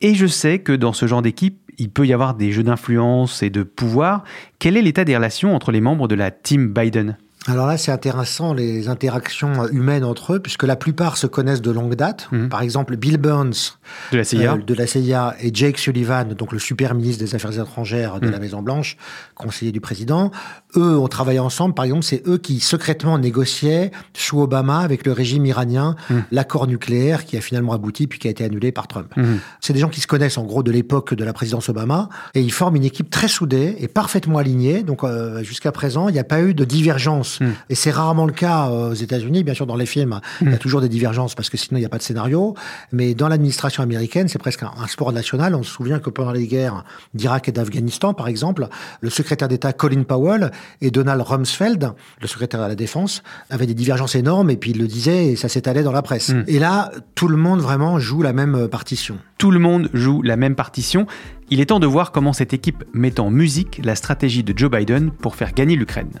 Et 0.00 0.16
je 0.16 0.26
sais 0.26 0.58
que 0.58 0.72
dans 0.72 0.92
ce 0.92 1.06
genre 1.06 1.22
d'équipe, 1.22 1.60
il 1.78 1.90
peut 1.90 2.06
y 2.06 2.12
avoir 2.12 2.34
des 2.34 2.50
jeux 2.50 2.64
d'influence 2.64 3.42
et 3.44 3.50
de 3.50 3.62
pouvoir. 3.62 4.24
Quel 4.58 4.76
est 4.76 4.82
l'état 4.82 5.04
des 5.04 5.14
relations 5.14 5.54
entre 5.54 5.70
les 5.70 5.80
membres 5.80 6.08
de 6.08 6.16
la 6.16 6.32
team 6.32 6.72
Biden? 6.72 7.16
Alors 7.46 7.66
là, 7.66 7.78
c'est 7.78 7.90
intéressant 7.90 8.52
les 8.52 8.88
interactions 8.88 9.66
humaines 9.68 10.04
entre 10.04 10.34
eux, 10.34 10.40
puisque 10.40 10.64
la 10.64 10.76
plupart 10.76 11.16
se 11.16 11.26
connaissent 11.26 11.62
de 11.62 11.70
longue 11.70 11.94
date. 11.94 12.28
Mmh. 12.32 12.48
Par 12.48 12.60
exemple, 12.60 12.96
Bill 12.96 13.16
Burns 13.16 13.78
de 14.12 14.18
la, 14.18 14.24
CIA. 14.24 14.54
Euh, 14.54 14.56
de 14.58 14.74
la 14.74 14.86
CIA 14.86 15.36
et 15.40 15.50
Jake 15.52 15.78
Sullivan, 15.78 16.34
donc 16.34 16.52
le 16.52 16.58
super 16.58 16.94
ministre 16.94 17.24
des 17.24 17.34
Affaires 17.34 17.58
étrangères 17.58 18.20
de 18.20 18.28
mmh. 18.28 18.30
la 18.30 18.38
Maison 18.40 18.60
Blanche, 18.60 18.98
conseiller 19.34 19.72
du 19.72 19.80
président. 19.80 20.30
Eux 20.76 20.98
ont 20.98 21.08
travaillé 21.08 21.38
ensemble. 21.38 21.74
Par 21.74 21.84
exemple, 21.84 22.04
c'est 22.04 22.26
eux 22.26 22.38
qui 22.38 22.60
secrètement 22.60 23.18
négociaient 23.18 23.90
sous 24.14 24.40
Obama 24.40 24.80
avec 24.80 25.06
le 25.06 25.12
régime 25.12 25.46
iranien 25.46 25.96
mmh. 26.08 26.14
l'accord 26.32 26.66
nucléaire 26.66 27.24
qui 27.24 27.36
a 27.36 27.40
finalement 27.40 27.72
abouti 27.72 28.06
puis 28.06 28.18
qui 28.18 28.28
a 28.28 28.30
été 28.30 28.44
annulé 28.44 28.72
par 28.72 28.88
Trump. 28.88 29.12
C'est 29.60 29.72
des 29.72 29.80
gens 29.80 29.88
qui 29.88 30.00
se 30.00 30.06
connaissent 30.06 30.38
en 30.38 30.44
gros 30.44 30.62
de 30.62 30.70
l'époque 30.70 31.14
de 31.14 31.24
la 31.24 31.32
présidence 31.32 31.68
Obama 31.68 32.08
et 32.34 32.40
ils 32.40 32.52
forment 32.52 32.76
une 32.76 32.84
équipe 32.84 33.10
très 33.10 33.28
soudée 33.28 33.76
et 33.78 33.88
parfaitement 33.88 34.38
alignée. 34.38 34.82
Donc 34.82 35.04
euh, 35.04 35.42
jusqu'à 35.42 35.72
présent, 35.72 36.08
il 36.08 36.12
n'y 36.12 36.18
a 36.18 36.24
pas 36.24 36.40
eu 36.42 36.54
de 36.54 36.64
divergence 36.64 37.20
Mmh. 37.40 37.44
Et 37.70 37.74
c'est 37.74 37.90
rarement 37.90 38.26
le 38.26 38.32
cas 38.32 38.68
aux 38.68 38.94
États-Unis. 38.94 39.44
Bien 39.44 39.54
sûr, 39.54 39.66
dans 39.66 39.76
les 39.76 39.86
films, 39.86 40.20
mmh. 40.40 40.44
il 40.44 40.50
y 40.50 40.54
a 40.54 40.58
toujours 40.58 40.80
des 40.80 40.88
divergences 40.88 41.34
parce 41.34 41.50
que 41.50 41.56
sinon 41.56 41.78
il 41.78 41.80
n'y 41.80 41.86
a 41.86 41.88
pas 41.88 41.98
de 41.98 42.02
scénario. 42.02 42.54
Mais 42.92 43.14
dans 43.14 43.28
l'administration 43.28 43.82
américaine, 43.82 44.28
c'est 44.28 44.38
presque 44.38 44.62
un, 44.62 44.72
un, 44.78 44.86
sport 44.86 45.12
national. 45.12 45.54
On 45.54 45.62
se 45.62 45.70
souvient 45.70 45.98
que 45.98 46.10
pendant 46.10 46.32
les 46.32 46.46
guerres 46.46 46.84
d'Irak 47.14 47.48
et 47.48 47.52
d'Afghanistan, 47.52 48.14
par 48.14 48.28
exemple, 48.28 48.68
le 49.00 49.10
secrétaire 49.10 49.48
d'État 49.48 49.72
Colin 49.72 50.02
Powell 50.02 50.50
et 50.80 50.90
Donald 50.90 51.20
Rumsfeld, 51.22 51.92
le 52.20 52.26
secrétaire 52.26 52.60
à 52.60 52.68
la 52.68 52.74
Défense, 52.74 53.22
avaient 53.50 53.66
des 53.66 53.74
divergences 53.74 54.14
énormes 54.14 54.50
et 54.50 54.56
puis 54.56 54.70
ils 54.70 54.78
le 54.78 54.86
disaient 54.86 55.26
et 55.26 55.36
ça 55.36 55.48
s'étalait 55.48 55.82
dans 55.82 55.92
la 55.92 56.02
presse. 56.02 56.30
Mmh. 56.30 56.44
Et 56.46 56.58
là, 56.58 56.90
tout 57.14 57.28
le 57.28 57.36
monde 57.36 57.60
vraiment 57.60 57.98
joue 57.98 58.22
la 58.22 58.32
même 58.32 58.68
partition. 58.68 59.18
Tout 59.38 59.50
le 59.50 59.58
monde 59.58 59.90
joue 59.92 60.22
la 60.22 60.36
même 60.36 60.54
partition. 60.54 61.06
Il 61.50 61.60
est 61.60 61.66
temps 61.66 61.80
de 61.80 61.86
voir 61.86 62.12
comment 62.12 62.32
cette 62.32 62.52
équipe 62.52 62.84
met 62.92 63.18
en 63.20 63.30
musique 63.30 63.80
la 63.84 63.94
stratégie 63.94 64.44
de 64.44 64.56
Joe 64.56 64.70
Biden 64.70 65.10
pour 65.10 65.34
faire 65.36 65.52
gagner 65.52 65.76
l'Ukraine. 65.76 66.20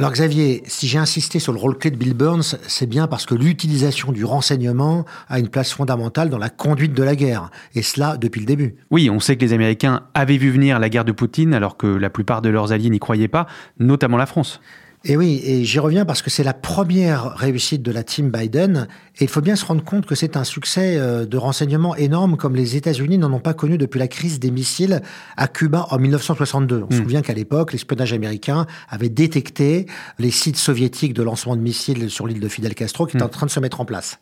Alors 0.00 0.12
Xavier, 0.12 0.62
si 0.64 0.88
j'ai 0.88 0.96
insisté 0.96 1.40
sur 1.40 1.52
le 1.52 1.58
rôle 1.58 1.76
clé 1.76 1.90
de 1.90 1.96
Bill 1.96 2.14
Burns, 2.14 2.56
c'est 2.66 2.86
bien 2.86 3.06
parce 3.06 3.26
que 3.26 3.34
l'utilisation 3.34 4.12
du 4.12 4.24
renseignement 4.24 5.04
a 5.28 5.38
une 5.38 5.50
place 5.50 5.72
fondamentale 5.74 6.30
dans 6.30 6.38
la 6.38 6.48
conduite 6.48 6.94
de 6.94 7.02
la 7.02 7.14
guerre, 7.14 7.50
et 7.74 7.82
cela 7.82 8.16
depuis 8.16 8.40
le 8.40 8.46
début. 8.46 8.76
Oui, 8.90 9.10
on 9.10 9.20
sait 9.20 9.36
que 9.36 9.44
les 9.44 9.52
Américains 9.52 10.04
avaient 10.14 10.38
vu 10.38 10.50
venir 10.50 10.78
la 10.78 10.88
guerre 10.88 11.04
de 11.04 11.12
Poutine 11.12 11.52
alors 11.52 11.76
que 11.76 11.86
la 11.86 12.08
plupart 12.08 12.40
de 12.40 12.48
leurs 12.48 12.72
alliés 12.72 12.88
n'y 12.88 12.98
croyaient 12.98 13.28
pas, 13.28 13.46
notamment 13.78 14.16
la 14.16 14.24
France. 14.24 14.62
Et 15.02 15.16
oui, 15.16 15.40
et 15.44 15.64
j'y 15.64 15.78
reviens 15.78 16.04
parce 16.04 16.20
que 16.20 16.28
c'est 16.28 16.44
la 16.44 16.52
première 16.52 17.34
réussite 17.34 17.80
de 17.82 17.90
la 17.90 18.02
team 18.02 18.30
Biden, 18.30 18.86
et 19.18 19.24
il 19.24 19.28
faut 19.28 19.40
bien 19.40 19.56
se 19.56 19.64
rendre 19.64 19.82
compte 19.82 20.04
que 20.04 20.14
c'est 20.14 20.36
un 20.36 20.44
succès 20.44 20.98
euh, 20.98 21.24
de 21.24 21.38
renseignement 21.38 21.96
énorme 21.96 22.36
comme 22.36 22.54
les 22.54 22.76
États-Unis 22.76 23.16
n'en 23.16 23.32
ont 23.32 23.40
pas 23.40 23.54
connu 23.54 23.78
depuis 23.78 23.98
la 23.98 24.08
crise 24.08 24.38
des 24.40 24.50
missiles 24.50 25.00
à 25.38 25.48
Cuba 25.48 25.86
en 25.90 25.98
1962. 25.98 26.84
On 26.86 26.92
se 26.92 26.98
souvient 26.98 27.22
qu'à 27.22 27.32
l'époque, 27.32 27.72
l'espionnage 27.72 28.12
américain 28.12 28.66
avait 28.90 29.08
détecté 29.08 29.86
les 30.18 30.30
sites 30.30 30.58
soviétiques 30.58 31.14
de 31.14 31.22
lancement 31.22 31.56
de 31.56 31.62
missiles 31.62 32.10
sur 32.10 32.26
l'île 32.26 32.40
de 32.40 32.48
Fidel 32.48 32.74
Castro 32.74 33.06
qui 33.06 33.16
étaient 33.16 33.24
en 33.24 33.30
train 33.30 33.46
de 33.46 33.50
se 33.50 33.60
mettre 33.60 33.80
en 33.80 33.86
place. 33.86 34.18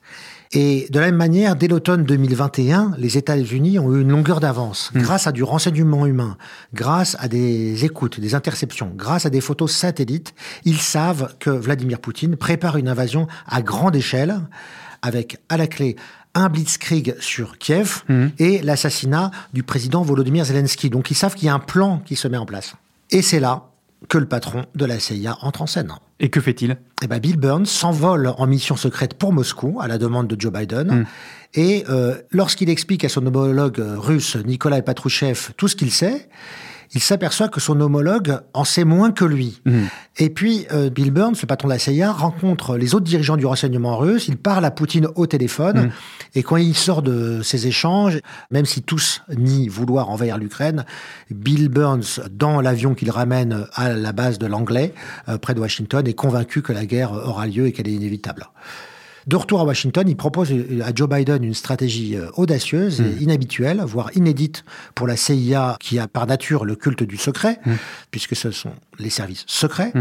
Et 0.53 0.89
de 0.91 0.99
la 0.99 1.07
même 1.07 1.17
manière, 1.17 1.57
dès 1.57 1.69
l'automne 1.69 2.05
2021, 2.05 2.95
les 2.97 3.19
États-Unis 3.19 3.79
ont 3.79 3.95
eu 3.95 4.01
une 4.01 4.11
longueur 4.11 4.41
d'avance 4.41 4.91
grâce 4.95 5.27
à 5.27 5.33
du 5.33 5.43
renseignement 5.43 6.07
humain, 6.07 6.37
grâce 6.73 7.17
à 7.21 7.29
des 7.29 7.85
écoutes, 7.85 8.19
des 8.19 8.35
interceptions, 8.35 8.93
grâce 8.97 9.27
à 9.27 9.31
des 9.31 9.41
photos 9.41 9.73
satellites. 9.73 10.35
Ils 10.65 10.81
savent 10.81 11.35
que 11.39 11.51
Vladimir 11.51 12.01
Poutine 12.01 12.37
prépare 12.37 12.77
une 12.77 12.89
invasion 12.89 13.27
à 13.47 13.61
grande 13.61 13.97
échelle 13.97 14.41
avec 15.03 15.39
à 15.49 15.57
la 15.57 15.67
clé 15.67 15.97
un 16.35 16.49
blitzkrieg 16.49 17.17
sur 17.21 17.59
Kiev 17.59 18.05
et 18.39 18.61
l'assassinat 18.63 19.31
du 19.53 19.63
président 19.63 20.03
Volodymyr 20.03 20.45
Zelensky. 20.45 20.89
Donc 20.89 21.11
ils 21.11 21.15
savent 21.15 21.35
qu'il 21.35 21.47
y 21.47 21.49
a 21.49 21.55
un 21.55 21.59
plan 21.59 22.01
qui 22.05 22.17
se 22.17 22.29
met 22.29 22.37
en 22.37 22.47
place. 22.47 22.75
Et 23.11 23.23
c'est 23.23 23.41
là 23.41 23.71
que 24.09 24.19
le 24.19 24.27
patron 24.27 24.65
de 24.75 24.85
la 24.85 24.99
CIA 24.99 25.39
entre 25.43 25.63
en 25.63 25.67
scène. 25.67 25.93
Et 26.21 26.31
que 26.31 26.41
fait-il? 26.41 26.77
Eh 27.03 27.07
ben 27.07 27.19
Bill 27.19 27.37
Burns 27.37 27.67
s'envole 27.67 28.33
en 28.37 28.47
mission 28.47 28.77
secrète 28.77 29.15
pour 29.15 29.33
Moscou 29.33 29.79
à 29.81 29.89
la 29.89 29.99
demande 29.99 30.29
de 30.29 30.41
Joe 30.41 30.53
Biden. 30.53 31.07
Et 31.55 31.85
euh, 31.89 32.15
lorsqu'il 32.31 32.71
explique 32.71 33.05
à 33.05 33.09
son 33.09 33.25
homologue 33.27 33.83
russe 33.97 34.37
Nikolai 34.37 34.83
Patrouchev 34.83 35.51
tout 35.57 35.69
ce 35.69 35.77
qu'il 35.77 35.91
sait, 35.91 36.29
il 36.95 37.01
s'aperçoit 37.01 37.49
que 37.49 37.61
son 37.61 37.81
homologue 37.81 38.39
en 38.55 38.65
sait 38.65 38.85
moins 38.85 39.13
que 39.13 39.25
lui. 39.25 39.63
Et 40.17 40.31
puis, 40.31 40.67
euh, 40.73 40.91
Bill 40.91 41.11
Burns, 41.11 41.37
le 41.41 41.47
patron 41.47 41.69
de 41.69 41.73
la 41.73 41.79
CIA, 41.79 42.13
rencontre 42.13 42.77
les 42.77 42.95
autres 42.95 43.05
dirigeants 43.05 43.37
du 43.37 43.47
renseignement 43.47 43.97
russe, 43.97 44.29
il 44.29 44.37
parle 44.37 44.65
à 44.65 44.71
Poutine 44.71 45.09
au 45.15 45.27
téléphone, 45.27 45.91
et 46.35 46.43
quand 46.43 46.57
il 46.57 46.75
sort 46.75 47.03
de 47.03 47.41
ces 47.43 47.67
échanges, 47.67 48.21
même 48.51 48.65
si 48.65 48.83
tous 48.83 49.23
nient 49.37 49.69
vouloir 49.69 50.11
envahir 50.11 50.39
l'Ukraine, 50.39 50.85
Bill 51.31 51.69
Burns, 51.69 52.21
dans 52.31 52.61
l'avion 52.61 52.95
qu'il 52.95 53.11
ramène 53.11 53.67
à 53.75 53.93
la 53.93 54.13
base 54.13 54.39
de 54.39 54.47
l'Anglais, 54.47 54.95
euh, 55.29 55.39
près 55.39 55.55
de 55.55 55.61
Washington, 55.61 56.07
est 56.07 56.15
convaincu 56.15 56.63
que 56.63 56.73
la 56.73 56.87
guerre 56.87 57.13
aura 57.13 57.47
lieu 57.47 57.67
et 57.67 57.73
qu'elle 57.73 57.89
est 57.89 57.93
inévitable. 57.93 58.49
De 59.29 59.37
retour 59.37 59.61
à 59.61 59.65
Washington, 59.65 60.09
il 60.09 60.17
propose 60.17 60.51
à 60.83 60.91
Joe 60.95 61.07
Biden 61.07 61.45
une 61.45 61.53
stratégie 61.53 62.17
euh, 62.17 62.31
audacieuse 62.39 63.03
et 63.03 63.23
inhabituelle, 63.23 63.83
voire 63.85 64.11
inédite 64.17 64.65
pour 64.95 65.07
la 65.07 65.17
CIA 65.17 65.77
qui 65.81 65.99
a 65.99 66.09
par 66.09 66.27
nature 66.27 66.65
le 66.65 66.75
culte 66.77 67.03
du 67.03 67.19
secret, 67.19 67.61
puisque 68.11 68.35
ce 68.35 68.51
sont 68.51 68.73
les 68.99 69.11
services 69.11 69.45
secrets, 69.47 69.93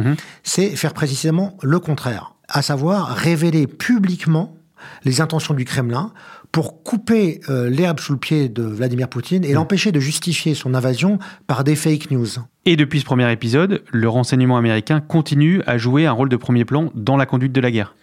c'est 0.44 0.70
faire 0.78 0.94
précisément 0.94 1.58
le 1.62 1.80
contraire, 1.80 2.36
à 2.48 2.62
savoir 2.62 3.10
révéler 3.10 3.68
publiquement 3.68 4.56
les 5.04 5.20
intentions 5.20 5.54
du 5.54 5.66
Kremlin 5.66 6.14
pour 6.54 6.84
couper 6.84 7.42
euh, 7.50 7.70
l'herbe 7.70 8.00
sous 8.00 8.14
le 8.14 8.20
pied 8.20 8.48
de 8.48 8.64
Vladimir 8.64 9.10
Poutine 9.10 9.44
et 9.44 9.52
l'empêcher 9.52 9.92
de 9.92 10.00
justifier 10.00 10.56
son 10.56 10.74
invasion 10.74 11.20
par 11.48 11.66
des 11.66 11.76
fake 11.76 12.12
news. 12.12 12.28
Et 12.66 12.76
depuis 12.78 13.02
ce 13.02 13.06
premier 13.06 13.30
épisode, 13.32 13.84
le 13.92 14.08
renseignement 14.08 14.58
américain 14.58 15.02
continue 15.02 15.62
à 15.68 15.78
jouer 15.78 16.06
un 16.06 16.14
rôle 16.14 16.30
de 16.30 16.38
premier 16.38 16.64
plan 16.64 16.92
dans 16.96 17.18
la 17.18 17.26
conduite 17.26 17.52
de 17.52 17.62
la 17.62 17.72
guerre. 17.72 17.96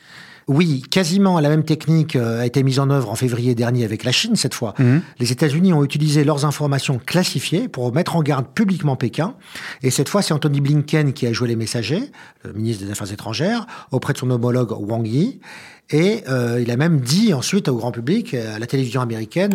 Oui, 0.46 0.82
quasiment 0.90 1.40
la 1.40 1.48
même 1.48 1.64
technique 1.64 2.16
euh, 2.16 2.40
a 2.40 2.46
été 2.46 2.62
mise 2.62 2.78
en 2.78 2.90
œuvre 2.90 3.10
en 3.10 3.14
février 3.14 3.54
dernier 3.54 3.84
avec 3.84 4.04
la 4.04 4.12
Chine 4.12 4.36
cette 4.36 4.54
fois. 4.54 4.74
Les 5.18 5.32
États-Unis 5.32 5.72
ont 5.72 5.84
utilisé 5.84 6.24
leurs 6.24 6.44
informations 6.44 7.00
classifiées 7.04 7.68
pour 7.68 7.92
mettre 7.94 8.16
en 8.16 8.22
garde 8.22 8.46
publiquement 8.54 8.96
Pékin. 8.96 9.34
Et 9.82 9.90
cette 9.90 10.08
fois, 10.08 10.22
c'est 10.22 10.34
Anthony 10.34 10.60
Blinken 10.60 11.12
qui 11.12 11.26
a 11.26 11.32
joué 11.32 11.48
les 11.48 11.56
messagers, 11.56 12.10
le 12.44 12.52
ministre 12.52 12.84
des 12.84 12.90
Affaires 12.90 13.12
étrangères, 13.12 13.66
auprès 13.90 14.12
de 14.12 14.18
son 14.18 14.30
homologue 14.30 14.72
Wang 14.72 15.06
Yi. 15.06 15.40
Et 15.90 16.24
euh, 16.28 16.60
il 16.62 16.70
a 16.70 16.76
même 16.76 17.00
dit 17.00 17.34
ensuite 17.34 17.68
au 17.68 17.76
grand 17.76 17.92
public, 17.92 18.34
euh, 18.34 18.56
à 18.56 18.58
la 18.58 18.66
télévision 18.66 19.02
américaine, 19.02 19.54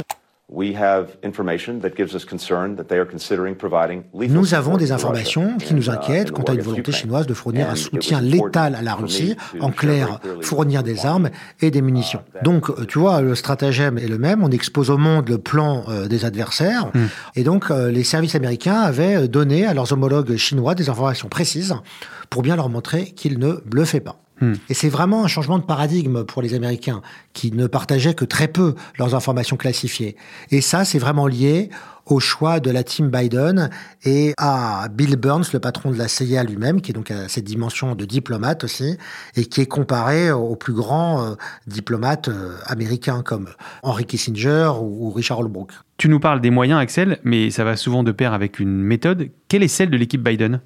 nous 4.13 4.53
avons 4.55 4.77
des 4.77 4.91
informations 4.91 5.57
qui 5.57 5.75
nous 5.75 5.91
inquiètent 5.91 6.31
quant 6.31 6.43
à 6.43 6.53
une 6.53 6.61
volonté 6.61 6.91
chinoise 6.91 7.27
de 7.27 7.35
fournir 7.35 7.69
un 7.69 7.75
soutien 7.75 8.19
létal 8.19 8.73
à 8.73 8.81
la 8.81 8.95
Russie, 8.95 9.35
en 9.59 9.69
clair, 9.69 10.19
fournir 10.41 10.81
des 10.81 11.05
armes 11.05 11.29
et 11.61 11.69
des 11.69 11.83
munitions. 11.83 12.21
Donc, 12.43 12.69
euh, 12.69 12.85
tu 12.87 12.97
vois, 12.97 13.21
le 13.21 13.35
stratagème 13.35 13.99
est 13.99 14.07
le 14.07 14.17
même, 14.17 14.43
on 14.43 14.49
expose 14.49 14.89
au 14.89 14.97
monde 14.97 15.29
le 15.29 15.37
plan 15.37 15.83
euh, 15.87 16.07
des 16.07 16.25
adversaires, 16.25 16.91
et 17.35 17.43
donc 17.43 17.69
euh, 17.69 17.91
les 17.91 18.03
services 18.03 18.33
américains 18.33 18.79
avaient 18.79 19.27
donné 19.27 19.67
à 19.67 19.73
leurs 19.75 19.93
homologues 19.93 20.35
chinois 20.35 20.73
des 20.73 20.89
informations 20.89 21.29
précises 21.29 21.75
pour 22.29 22.41
bien 22.41 22.55
leur 22.55 22.69
montrer 22.69 23.05
qu'ils 23.05 23.37
ne 23.37 23.53
bluffaient 23.65 23.99
pas. 23.99 24.19
Et 24.69 24.73
c'est 24.73 24.89
vraiment 24.89 25.23
un 25.23 25.27
changement 25.27 25.57
de 25.59 25.63
paradigme 25.63 26.23
pour 26.23 26.41
les 26.41 26.53
Américains, 26.53 27.01
qui 27.33 27.51
ne 27.51 27.67
partageaient 27.67 28.13
que 28.13 28.25
très 28.25 28.47
peu 28.47 28.75
leurs 28.97 29.15
informations 29.15 29.57
classifiées. 29.57 30.15
Et 30.51 30.61
ça, 30.61 30.85
c'est 30.85 30.99
vraiment 30.99 31.27
lié 31.27 31.69
au 32.05 32.19
choix 32.19 32.59
de 32.59 32.71
la 32.71 32.83
team 32.83 33.09
Biden 33.09 33.69
et 34.03 34.33
à 34.37 34.87
Bill 34.91 35.15
Burns, 35.15 35.45
le 35.53 35.59
patron 35.59 35.91
de 35.91 35.97
la 35.97 36.07
CIA 36.07 36.43
lui-même, 36.43 36.81
qui 36.81 36.91
est 36.91 36.93
donc 36.93 37.11
à 37.11 37.27
cette 37.27 37.43
dimension 37.43 37.95
de 37.95 38.05
diplomate 38.05 38.63
aussi, 38.63 38.97
et 39.35 39.45
qui 39.45 39.61
est 39.61 39.67
comparé 39.67 40.31
aux 40.31 40.55
plus 40.55 40.73
grands 40.73 41.23
euh, 41.23 41.35
diplomates 41.67 42.29
euh, 42.29 42.55
américains 42.65 43.21
comme 43.21 43.47
Henry 43.83 44.05
Kissinger 44.05 44.71
ou, 44.81 45.07
ou 45.07 45.11
Richard 45.11 45.39
Holbrooke. 45.39 45.73
Tu 45.97 46.09
nous 46.09 46.19
parles 46.19 46.41
des 46.41 46.49
moyens, 46.49 46.79
Axel, 46.79 47.19
mais 47.23 47.51
ça 47.51 47.63
va 47.63 47.75
souvent 47.75 48.03
de 48.03 48.11
pair 48.11 48.33
avec 48.33 48.59
une 48.59 48.81
méthode. 48.81 49.29
Quelle 49.47 49.63
est 49.63 49.67
celle 49.67 49.89
de 49.89 49.97
l'équipe 49.97 50.23
Biden? 50.23 50.61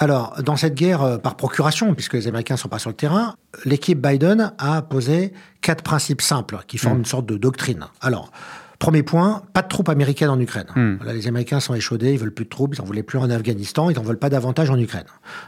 Alors, 0.00 0.34
dans 0.42 0.56
cette 0.56 0.74
guerre 0.74 1.02
euh, 1.02 1.18
par 1.18 1.36
procuration, 1.36 1.94
puisque 1.94 2.14
les 2.14 2.26
Américains 2.26 2.54
ne 2.54 2.58
sont 2.58 2.68
pas 2.68 2.78
sur 2.80 2.90
le 2.90 2.96
terrain, 2.96 3.34
l'équipe 3.64 4.00
Biden 4.04 4.52
a 4.58 4.82
posé 4.82 5.32
quatre 5.60 5.82
principes 5.84 6.22
simples 6.22 6.58
qui 6.66 6.78
forment 6.78 6.98
une 6.98 7.04
sorte 7.04 7.26
de 7.26 7.36
doctrine. 7.36 7.84
Alors, 8.00 8.32
premier 8.78 9.02
point, 9.02 9.42
pas 9.52 9.60
de 9.60 9.68
troupes 9.68 9.90
américaines 9.90 10.30
en 10.30 10.40
Ukraine. 10.40 10.68
Voilà, 10.96 11.12
les 11.12 11.28
Américains 11.28 11.60
sont 11.60 11.74
échaudés, 11.74 12.14
ils 12.14 12.18
veulent 12.18 12.32
plus 12.32 12.46
de 12.46 12.50
troupes, 12.50 12.74
ils 12.74 12.80
n'en 12.80 12.86
voulaient 12.86 13.02
plus 13.02 13.18
en 13.18 13.28
Afghanistan, 13.28 13.90
ils 13.90 13.96
n'en 13.96 14.02
veulent 14.02 14.18
pas 14.18 14.30
davantage 14.30 14.70
en 14.70 14.78
Ukraine. 14.78 15.04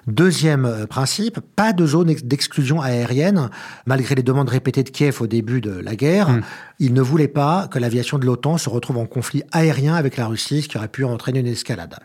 Deuxième 0.07 0.67
euh, 0.67 0.87
principe, 0.87 1.41
pas 1.57 1.73
de 1.73 1.87
zone 1.87 2.11
ex- 2.11 2.23
d'exclusion 2.23 2.83
aérienne, 2.83 3.49
malgré 3.87 4.15
les 4.15 4.23
demandes 4.23 4.51
répétées 4.51 4.83
de 4.83 4.91
Kiev 4.91 5.23
au 5.23 5.27
début 5.27 5.63
de 5.63 5.71
la 5.71 5.97
guerre. 5.97 6.29
Ils 6.79 6.93
ne 6.93 7.01
voulaient 7.01 7.27
pas 7.27 7.69
que 7.69 7.79
l'aviation 7.79 8.19
de 8.19 8.27
l'OTAN 8.27 8.59
se 8.59 8.69
retrouve 8.69 8.99
en 8.99 9.07
conflit 9.07 9.45
aérien 9.51 9.95
avec 9.95 10.19
la 10.19 10.27
Russie, 10.27 10.61
ce 10.61 10.69
qui 10.69 10.77
aurait 10.77 10.89
pu 10.89 11.05
entraîner 11.05 11.41
une 11.41 11.47
escalade. 11.47 11.97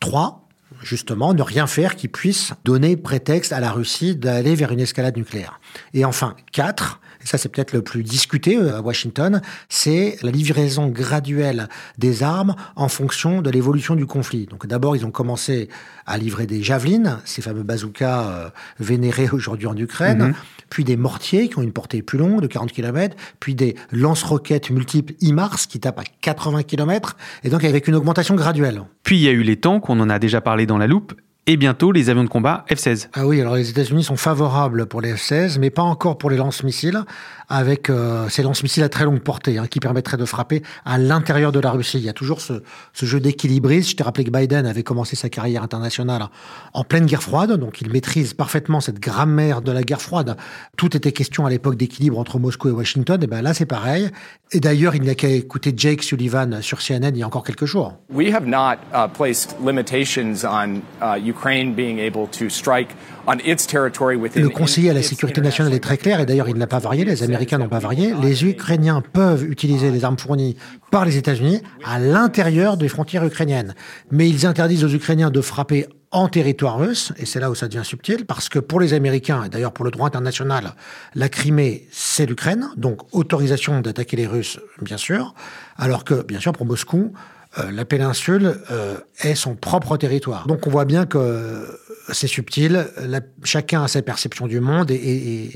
Trois, 0.00 0.45
justement, 0.86 1.34
ne 1.34 1.42
rien 1.42 1.66
faire 1.66 1.96
qui 1.96 2.08
puisse 2.08 2.52
donner 2.64 2.96
prétexte 2.96 3.52
à 3.52 3.60
la 3.60 3.70
Russie 3.70 4.16
d'aller 4.16 4.54
vers 4.54 4.72
une 4.72 4.80
escalade 4.80 5.16
nucléaire. 5.16 5.60
Et 5.92 6.04
enfin, 6.04 6.36
quatre, 6.52 7.00
ça 7.26 7.38
c'est 7.38 7.48
peut-être 7.48 7.72
le 7.72 7.82
plus 7.82 8.02
discuté 8.02 8.56
euh, 8.56 8.76
à 8.76 8.80
Washington, 8.80 9.42
c'est 9.68 10.16
la 10.22 10.30
livraison 10.30 10.88
graduelle 10.88 11.68
des 11.98 12.22
armes 12.22 12.54
en 12.76 12.88
fonction 12.88 13.42
de 13.42 13.50
l'évolution 13.50 13.94
du 13.96 14.06
conflit. 14.06 14.46
Donc 14.46 14.66
d'abord, 14.66 14.96
ils 14.96 15.04
ont 15.04 15.10
commencé 15.10 15.68
à 16.06 16.16
livrer 16.18 16.46
des 16.46 16.62
javelines, 16.62 17.18
ces 17.24 17.42
fameux 17.42 17.62
bazookas 17.64 18.22
euh, 18.28 18.48
vénérés 18.80 19.28
aujourd'hui 19.30 19.66
en 19.66 19.76
Ukraine, 19.76 20.22
Mhm. 20.28 20.34
puis 20.70 20.84
des 20.84 20.96
mortiers 20.96 21.48
qui 21.48 21.58
ont 21.58 21.62
une 21.62 21.72
portée 21.72 22.00
plus 22.02 22.18
longue, 22.18 22.40
de 22.40 22.46
40 22.46 22.72
km, 22.72 23.16
puis 23.40 23.54
des 23.54 23.74
lance-roquettes 23.92 24.70
multiples 24.70 25.14
IMARS 25.20 25.66
qui 25.68 25.80
tapent 25.80 25.98
à 25.98 26.04
80 26.20 26.62
km, 26.62 27.16
et 27.44 27.50
donc 27.50 27.64
avec 27.64 27.88
une 27.88 27.96
augmentation 27.96 28.34
graduelle. 28.36 28.82
Puis 29.02 29.16
il 29.16 29.22
y 29.22 29.28
a 29.28 29.32
eu 29.32 29.42
les 29.42 29.56
tanks, 29.56 29.88
on 29.90 29.98
en 30.00 30.08
a 30.10 30.18
déjà 30.18 30.40
parlé 30.40 30.66
dans 30.66 30.78
la 30.78 30.86
loupe. 30.86 31.14
Et 31.46 31.56
bientôt 31.56 31.92
les 31.92 32.10
avions 32.10 32.24
de 32.24 32.28
combat 32.28 32.64
F-16. 32.68 33.08
Ah 33.12 33.26
oui, 33.26 33.40
alors 33.40 33.56
les 33.56 33.70
États-Unis 33.70 34.04
sont 34.04 34.16
favorables 34.16 34.86
pour 34.86 35.00
les 35.00 35.14
F-16, 35.14 35.58
mais 35.58 35.70
pas 35.70 35.82
encore 35.82 36.18
pour 36.18 36.30
les 36.30 36.36
lance-missiles, 36.36 37.00
avec 37.48 37.90
euh, 37.90 38.28
ces 38.28 38.42
lance-missiles 38.42 38.82
à 38.82 38.88
très 38.88 39.04
longue 39.04 39.20
portée, 39.20 39.58
hein, 39.58 39.66
qui 39.66 39.80
permettraient 39.80 40.16
de 40.16 40.24
frapper 40.24 40.62
à 40.84 40.98
l'intérieur 40.98 41.52
de 41.52 41.60
la 41.60 41.70
Russie. 41.70 41.98
Il 41.98 42.04
y 42.04 42.08
a 42.08 42.12
toujours 42.12 42.40
ce, 42.40 42.62
ce 42.92 43.06
jeu 43.06 43.20
d'équilibrisme. 43.20 43.90
Je 43.90 43.96
t'ai 43.96 44.02
rappelé 44.02 44.24
que 44.24 44.30
Biden 44.30 44.66
avait 44.66 44.82
commencé 44.82 45.16
sa 45.16 45.28
carrière 45.28 45.62
internationale 45.62 46.26
en 46.72 46.84
pleine 46.84 47.06
guerre 47.06 47.22
froide, 47.22 47.52
donc 47.52 47.80
il 47.80 47.90
maîtrise 47.90 48.34
parfaitement 48.34 48.80
cette 48.80 49.00
grammaire 49.00 49.62
de 49.62 49.72
la 49.72 49.82
guerre 49.82 50.02
froide. 50.02 50.36
Tout 50.76 50.96
était 50.96 51.12
question 51.12 51.46
à 51.46 51.50
l'époque 51.50 51.76
d'équilibre 51.76 52.18
entre 52.18 52.38
Moscou 52.38 52.68
et 52.68 52.72
Washington, 52.72 53.22
et 53.22 53.26
ben 53.26 53.42
là 53.42 53.54
c'est 53.54 53.66
pareil. 53.66 54.10
Et 54.52 54.60
d'ailleurs, 54.60 54.94
il 54.94 55.02
n'y 55.02 55.10
a 55.10 55.14
qu'à 55.14 55.28
écouter 55.28 55.72
Jake 55.76 56.02
Sullivan 56.02 56.62
sur 56.62 56.80
CNN 56.80 57.10
il 57.14 57.18
y 57.18 57.22
a 57.22 57.26
encore 57.26 57.44
quelques 57.44 57.64
jours. 57.64 57.94
We 58.10 58.32
have 58.32 58.46
not 58.46 58.78
uh, 58.92 59.08
placed 59.12 59.56
limitations 59.64 60.44
on 60.44 60.82
uh, 61.02 61.18
Ukraine 61.18 61.74
being 61.74 61.98
able 61.98 62.28
to 62.38 62.48
strike 62.48 62.90
on 63.26 63.38
its 63.44 63.66
territory 63.66 64.16
within 64.16 64.40
Le 64.40 64.48
conseiller 64.48 64.90
à 64.90 64.94
la 64.94 65.02
sécurité 65.02 65.40
nationale 65.40 65.74
est 65.74 65.80
très 65.80 65.96
clair 65.96 66.20
et 66.20 66.26
d'ailleurs 66.26 66.48
il 66.48 66.56
n'a 66.56 66.66
pas 66.66 66.78
varié, 66.78 67.04
les 67.04 67.22
Américains 67.22 67.35
n'ont 67.58 67.68
pas 67.68 67.78
varié. 67.78 68.14
Les 68.22 68.44
Ukrainiens 68.44 69.00
peuvent 69.00 69.44
utiliser 69.44 69.90
les 69.90 70.04
armes 70.04 70.18
fournies 70.18 70.56
par 70.90 71.04
les 71.04 71.16
États-Unis 71.16 71.62
à 71.84 71.98
l'intérieur 71.98 72.76
des 72.76 72.88
frontières 72.88 73.24
ukrainiennes. 73.24 73.74
Mais 74.10 74.28
ils 74.28 74.46
interdisent 74.46 74.84
aux 74.84 74.92
Ukrainiens 74.92 75.30
de 75.30 75.40
frapper 75.40 75.86
en 76.12 76.28
territoire 76.28 76.78
russe, 76.78 77.12
et 77.18 77.26
c'est 77.26 77.40
là 77.40 77.50
où 77.50 77.54
ça 77.54 77.68
devient 77.68 77.84
subtil, 77.84 78.26
parce 78.26 78.48
que 78.48 78.58
pour 78.58 78.80
les 78.80 78.94
Américains, 78.94 79.44
et 79.44 79.48
d'ailleurs 79.48 79.72
pour 79.72 79.84
le 79.84 79.90
droit 79.90 80.06
international, 80.06 80.74
la 81.14 81.28
Crimée, 81.28 81.86
c'est 81.90 82.26
l'Ukraine, 82.26 82.70
donc 82.76 83.02
autorisation 83.12 83.80
d'attaquer 83.80 84.16
les 84.16 84.26
Russes, 84.26 84.60
bien 84.80 84.96
sûr, 84.96 85.34
alors 85.76 86.04
que, 86.04 86.22
bien 86.22 86.40
sûr, 86.40 86.52
pour 86.52 86.64
Moscou, 86.64 87.12
euh, 87.58 87.70
la 87.70 87.84
péninsule 87.84 88.60
euh, 88.70 88.96
est 89.20 89.34
son 89.34 89.54
propre 89.56 89.96
territoire. 89.96 90.46
Donc 90.46 90.66
on 90.66 90.70
voit 90.70 90.84
bien 90.84 91.06
que 91.06 91.66
c'est 92.12 92.26
subtil, 92.26 92.86
chacun 93.44 93.82
a 93.82 93.88
sa 93.88 94.02
perception 94.02 94.46
du 94.46 94.60
monde, 94.60 94.90
et- 94.90 94.94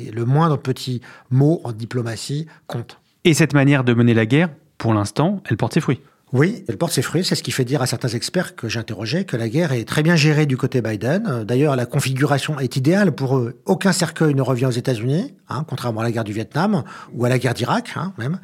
et 0.09 0.11
le 0.11 0.25
moindre 0.25 0.57
petit 0.57 1.01
mot 1.31 1.61
en 1.65 1.73
diplomatie 1.73 2.47
compte. 2.67 2.99
Et 3.25 3.35
cette 3.35 3.55
manière 3.55 3.85
de 3.85 3.95
mener 3.95 4.15
la 4.15 4.27
guerre, 4.27 4.49
pour 4.79 4.95
l'instant, 4.95 5.43
elle 5.49 5.57
porte 5.57 5.75
ses 5.75 5.81
fruits. 5.81 6.01
Oui, 6.33 6.65
elle 6.69 6.77
porte 6.77 6.93
ses 6.93 7.03
fruits. 7.03 7.25
C'est 7.25 7.35
ce 7.35 7.43
qui 7.43 7.51
fait 7.51 7.65
dire 7.65 7.83
à 7.83 7.87
certains 7.87 8.09
experts 8.09 8.55
que 8.55 8.69
j'ai 8.69 8.79
interrogés 8.79 9.25
que 9.25 9.37
la 9.37 9.49
guerre 9.49 9.73
est 9.73 9.85
très 9.85 10.05
bien 10.05 10.15
gérée 10.15 10.47
du 10.47 10.57
côté 10.57 10.81
Biden. 10.81 11.45
D'ailleurs, 11.45 11.75
la 11.75 11.87
configuration 11.87 12.61
est 12.61 12.77
idéale 12.77 13.13
pour 13.13 13.37
eux. 13.37 13.61
Aucun 13.67 13.93
cercueil 13.93 14.35
ne 14.35 14.43
revient 14.43 14.67
aux 14.67 14.71
États-Unis, 14.71 15.35
hein, 15.49 15.65
contrairement 15.69 16.03
à 16.03 16.05
la 16.05 16.13
guerre 16.13 16.25
du 16.25 16.33
Vietnam 16.33 16.85
ou 17.15 17.25
à 17.25 17.29
la 17.29 17.39
guerre 17.39 17.55
d'Irak, 17.55 17.95
hein, 17.97 18.13
même. 18.17 18.39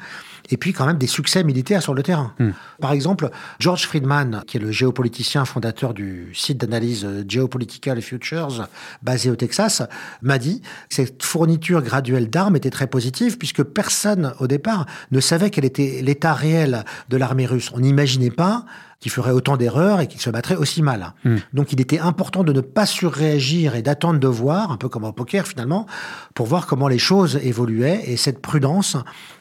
Et 0.49 0.57
puis 0.57 0.71
quand 0.73 0.85
même 0.85 0.97
des 0.97 1.07
succès 1.07 1.43
militaires 1.43 1.81
sur 1.81 1.93
le 1.93 2.03
terrain. 2.03 2.33
Par 2.79 2.93
exemple, 2.93 3.29
George 3.59 3.85
Friedman, 3.85 4.43
qui 4.47 4.57
est 4.57 4.59
le 4.61 4.71
géopoliticien 4.71 5.43
fondateur 5.43 5.93
du 5.93 6.31
site 6.33 6.57
d'analyse 6.57 7.05
Geopolitical 7.27 8.01
Futures, 8.01 8.67
basé 9.01 9.29
au 9.29 9.35
Texas, 9.35 9.81
m'a 10.21 10.37
dit 10.37 10.61
que 10.61 10.95
cette 10.95 11.23
fourniture 11.23 11.81
graduelle 11.81 12.29
d'armes 12.29 12.55
était 12.55 12.69
très 12.69 12.87
positive 12.87 13.37
puisque 13.37 13.63
personne 13.63 14.33
au 14.39 14.47
départ 14.47 14.85
ne 15.11 15.19
savait 15.19 15.49
quel 15.49 15.65
était 15.65 15.99
l'état 16.01 16.33
réel 16.33 16.85
de 17.09 17.17
l'armée 17.17 17.45
russe. 17.45 17.71
On 17.77 17.81
n'imaginait 17.81 18.31
pas 18.31 18.65
qu'il 18.99 19.11
ferait 19.11 19.31
autant 19.31 19.55
d'erreurs 19.55 20.01
et 20.01 20.07
qu'il 20.07 20.19
se 20.19 20.31
battrait 20.31 20.55
aussi 20.55 20.81
mal. 20.81 21.13
Donc 21.53 21.71
il 21.71 21.79
était 21.79 21.99
important 21.99 22.43
de 22.43 22.51
ne 22.51 22.61
pas 22.61 22.87
surréagir 22.87 23.75
et 23.75 23.83
d'attendre 23.83 24.19
de 24.19 24.27
voir, 24.27 24.71
un 24.71 24.77
peu 24.77 24.89
comme 24.89 25.03
au 25.03 25.11
poker 25.11 25.45
finalement, 25.45 25.85
pour 26.33 26.47
voir 26.47 26.65
comment 26.65 26.87
les 26.87 26.97
choses 26.97 27.39
évoluaient. 27.43 28.01
Et 28.07 28.17
cette 28.17 28.41
prudence 28.41 28.97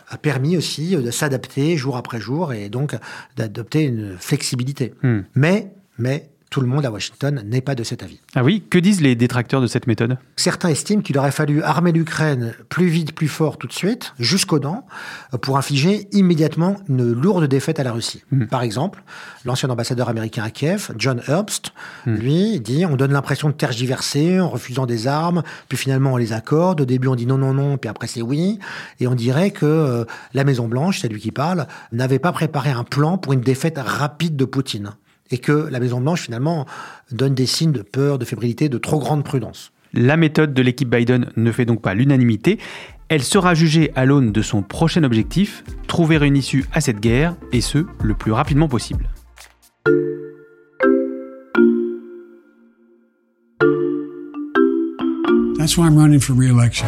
a 0.08 0.18
permis 0.18 0.58
aussi 0.58 0.94
de 0.94 1.10
s'adapter 1.10 1.78
jour 1.78 1.96
après 1.96 2.20
jour 2.20 2.52
et 2.52 2.68
donc 2.68 2.94
d'adopter 3.36 3.84
une 3.84 4.18
flexibilité. 4.18 4.92
Hmm. 5.02 5.20
Mais, 5.34 5.72
mais, 5.96 6.28
tout 6.50 6.60
le 6.60 6.66
monde 6.66 6.86
à 6.86 6.90
Washington 6.90 7.42
n'est 7.44 7.60
pas 7.60 7.74
de 7.74 7.82
cet 7.82 8.02
avis. 8.02 8.20
Ah 8.34 8.44
oui, 8.44 8.62
que 8.68 8.78
disent 8.78 9.00
les 9.00 9.14
détracteurs 9.14 9.60
de 9.60 9.66
cette 9.66 9.86
méthode? 9.86 10.16
Certains 10.36 10.68
estiment 10.68 11.02
qu'il 11.02 11.18
aurait 11.18 11.32
fallu 11.32 11.62
armer 11.62 11.92
l'Ukraine 11.92 12.54
plus 12.68 12.86
vite, 12.86 13.14
plus 13.14 13.28
fort 13.28 13.58
tout 13.58 13.66
de 13.66 13.72
suite, 13.72 14.14
jusqu'aux 14.18 14.58
dents, 14.58 14.86
pour 15.42 15.58
infliger 15.58 16.08
immédiatement 16.12 16.76
une 16.88 17.12
lourde 17.12 17.46
défaite 17.46 17.80
à 17.80 17.84
la 17.84 17.92
Russie. 17.92 18.22
Par 18.50 18.62
exemple, 18.62 19.02
l'ancien 19.44 19.68
ambassadeur 19.70 20.08
américain 20.08 20.44
à 20.44 20.50
Kiev, 20.50 20.92
John 20.96 21.20
Herbst, 21.26 21.72
lui 22.06 22.60
dit 22.60 22.86
on 22.86 22.96
donne 22.96 23.12
l'impression 23.12 23.48
de 23.48 23.54
tergiverser 23.54 24.40
en 24.40 24.48
refusant 24.48 24.86
des 24.86 25.06
armes, 25.06 25.42
puis 25.68 25.76
finalement 25.76 26.14
on 26.14 26.16
les 26.16 26.32
accorde. 26.32 26.80
Au 26.80 26.84
début 26.84 27.08
on 27.08 27.16
dit 27.16 27.26
non, 27.26 27.38
non, 27.38 27.52
non, 27.52 27.76
puis 27.76 27.90
après 27.90 28.06
c'est 28.06 28.22
oui. 28.22 28.58
Et 29.00 29.06
on 29.06 29.14
dirait 29.14 29.50
que 29.50 29.66
euh, 29.66 30.04
la 30.34 30.44
Maison 30.44 30.68
Blanche, 30.68 31.00
c'est 31.00 31.08
lui 31.08 31.20
qui 31.20 31.32
parle, 31.32 31.66
n'avait 31.92 32.18
pas 32.18 32.32
préparé 32.32 32.70
un 32.70 32.84
plan 32.84 33.18
pour 33.18 33.32
une 33.32 33.40
défaite 33.40 33.78
rapide 33.78 34.36
de 34.36 34.44
Poutine. 34.44 34.92
Et 35.30 35.38
que 35.38 35.68
la 35.70 35.80
Maison 35.80 36.00
Blanche 36.00 36.22
finalement 36.22 36.66
donne 37.10 37.34
des 37.34 37.46
signes 37.46 37.72
de 37.72 37.82
peur, 37.82 38.18
de 38.18 38.24
fébrilité, 38.24 38.68
de 38.68 38.78
trop 38.78 38.98
grande 38.98 39.24
prudence. 39.24 39.72
La 39.92 40.16
méthode 40.16 40.52
de 40.54 40.62
l'équipe 40.62 40.88
Biden 40.88 41.30
ne 41.36 41.52
fait 41.52 41.64
donc 41.64 41.80
pas 41.80 41.94
l'unanimité. 41.94 42.58
Elle 43.08 43.22
sera 43.22 43.54
jugée 43.54 43.92
à 43.94 44.04
l'aune 44.04 44.32
de 44.32 44.42
son 44.42 44.62
prochain 44.62 45.04
objectif, 45.04 45.64
trouver 45.86 46.16
une 46.16 46.36
issue 46.36 46.64
à 46.72 46.80
cette 46.80 47.00
guerre, 47.00 47.36
et 47.52 47.60
ce, 47.60 47.86
le 48.02 48.14
plus 48.14 48.32
rapidement 48.32 48.68
possible. 48.68 49.08
That's 55.58 55.76
why 55.76 55.86
I'm 55.86 55.96
running 55.96 56.20
for 56.20 56.34
re-election. 56.34 56.86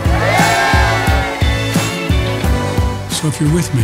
So 3.11 3.27
if 3.27 3.41
you're 3.41 3.53
with 3.53 3.75
me, 3.75 3.83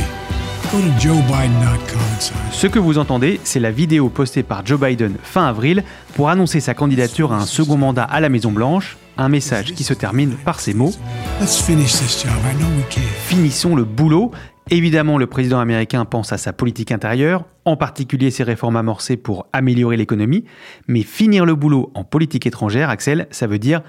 Ce 2.50 2.66
que 2.66 2.80
vous 2.80 2.98
entendez, 2.98 3.38
c'est 3.44 3.60
la 3.60 3.70
vidéo 3.70 4.08
postée 4.08 4.42
par 4.42 4.66
Joe 4.66 4.80
Biden 4.80 5.14
fin 5.22 5.46
avril 5.46 5.84
pour 6.16 6.30
annoncer 6.30 6.58
sa 6.58 6.74
candidature 6.74 7.32
à 7.32 7.36
un 7.36 7.46
second 7.46 7.76
mandat 7.76 8.02
à 8.02 8.18
la 8.18 8.28
Maison-Blanche, 8.28 8.96
un 9.16 9.28
message 9.28 9.74
qui 9.74 9.84
se 9.84 9.94
termine 9.94 10.32
par 10.44 10.58
ces 10.58 10.74
mots. 10.74 10.90
Finissons 13.28 13.76
le 13.76 13.84
boulot. 13.84 14.32
Évidemment, 14.70 15.16
le 15.16 15.28
président 15.28 15.60
américain 15.60 16.04
pense 16.04 16.32
à 16.32 16.38
sa 16.38 16.52
politique 16.52 16.90
intérieure, 16.90 17.44
en 17.64 17.76
particulier 17.76 18.32
ses 18.32 18.42
réformes 18.42 18.76
amorcées 18.76 19.16
pour 19.16 19.46
améliorer 19.52 19.96
l'économie, 19.96 20.44
mais 20.88 21.02
finir 21.02 21.44
le 21.44 21.54
boulot 21.54 21.92
en 21.94 22.02
politique 22.02 22.46
étrangère, 22.46 22.90
Axel, 22.90 23.28
ça 23.30 23.46
veut 23.46 23.60
dire 23.60 23.82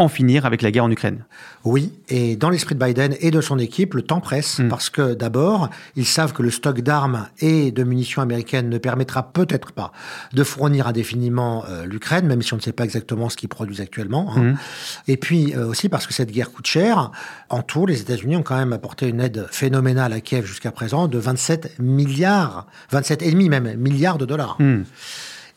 en 0.00 0.08
finir 0.08 0.46
avec 0.46 0.62
la 0.62 0.70
guerre 0.70 0.84
en 0.84 0.90
Ukraine. 0.90 1.24
Oui, 1.64 1.92
et 2.08 2.34
dans 2.34 2.48
l'esprit 2.48 2.74
de 2.74 2.82
Biden 2.82 3.14
et 3.20 3.30
de 3.30 3.40
son 3.42 3.58
équipe, 3.58 3.92
le 3.92 4.00
temps 4.00 4.20
presse, 4.20 4.62
parce 4.70 4.88
que 4.88 5.12
d'abord, 5.12 5.68
ils 5.94 6.06
savent 6.06 6.32
que 6.32 6.42
le 6.42 6.50
stock 6.50 6.80
d'armes 6.80 7.28
et 7.40 7.70
de 7.70 7.84
munitions 7.84 8.22
américaines 8.22 8.70
ne 8.70 8.78
permettra 8.78 9.30
peut-être 9.30 9.72
pas 9.72 9.92
de 10.32 10.42
fournir 10.42 10.88
indéfiniment 10.88 11.64
euh, 11.68 11.84
l'Ukraine, 11.84 12.26
même 12.26 12.40
si 12.40 12.54
on 12.54 12.56
ne 12.56 12.62
sait 12.62 12.72
pas 12.72 12.84
exactement 12.84 13.28
ce 13.28 13.36
qu'ils 13.36 13.50
produisent 13.50 13.82
actuellement. 13.82 14.32
hein. 14.34 14.40
Mhm. 14.40 14.56
Et 15.08 15.18
puis 15.18 15.54
euh, 15.54 15.66
aussi 15.66 15.90
parce 15.90 16.06
que 16.06 16.14
cette 16.14 16.32
guerre 16.32 16.50
coûte 16.50 16.66
cher. 16.66 17.10
En 17.50 17.60
tout, 17.60 17.84
les 17.84 18.00
États-Unis 18.00 18.36
ont 18.36 18.42
quand 18.42 18.56
même 18.56 18.72
apporté 18.72 19.06
une 19.06 19.20
aide 19.20 19.46
phénoménale 19.50 20.14
à 20.14 20.20
Kiev 20.22 20.46
jusqu'à 20.46 20.72
présent 20.72 21.08
de 21.08 21.18
27 21.18 21.78
milliards, 21.78 22.66
27 22.90 23.20
et 23.20 23.30
demi 23.32 23.50
même 23.50 23.76
milliards 23.76 24.16
de 24.16 24.24
dollars. 24.24 24.56
Hmm. 24.58 24.84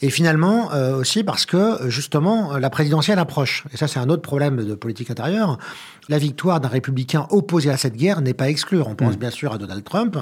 Et 0.03 0.09
finalement, 0.09 0.73
euh, 0.73 0.97
aussi 0.97 1.23
parce 1.23 1.45
que, 1.45 1.89
justement, 1.89 2.57
la 2.57 2.69
présidentielle 2.69 3.19
approche. 3.19 3.63
Et 3.73 3.77
ça, 3.77 3.87
c'est 3.87 3.99
un 3.99 4.09
autre 4.09 4.21
problème 4.21 4.57
de 4.57 4.75
politique 4.75 5.09
intérieure. 5.09 5.57
La 6.09 6.17
victoire 6.17 6.59
d'un 6.59 6.67
républicain 6.67 7.25
opposé 7.29 7.69
à 7.69 7.77
cette 7.77 7.95
guerre 7.95 8.19
n'est 8.19 8.33
pas 8.33 8.49
exclue. 8.49 8.81
On 8.81 8.95
pense 8.95 9.15
Mm. 9.15 9.19
bien 9.19 9.29
sûr 9.29 9.53
à 9.53 9.57
Donald 9.57 9.81
Trump, 9.85 10.17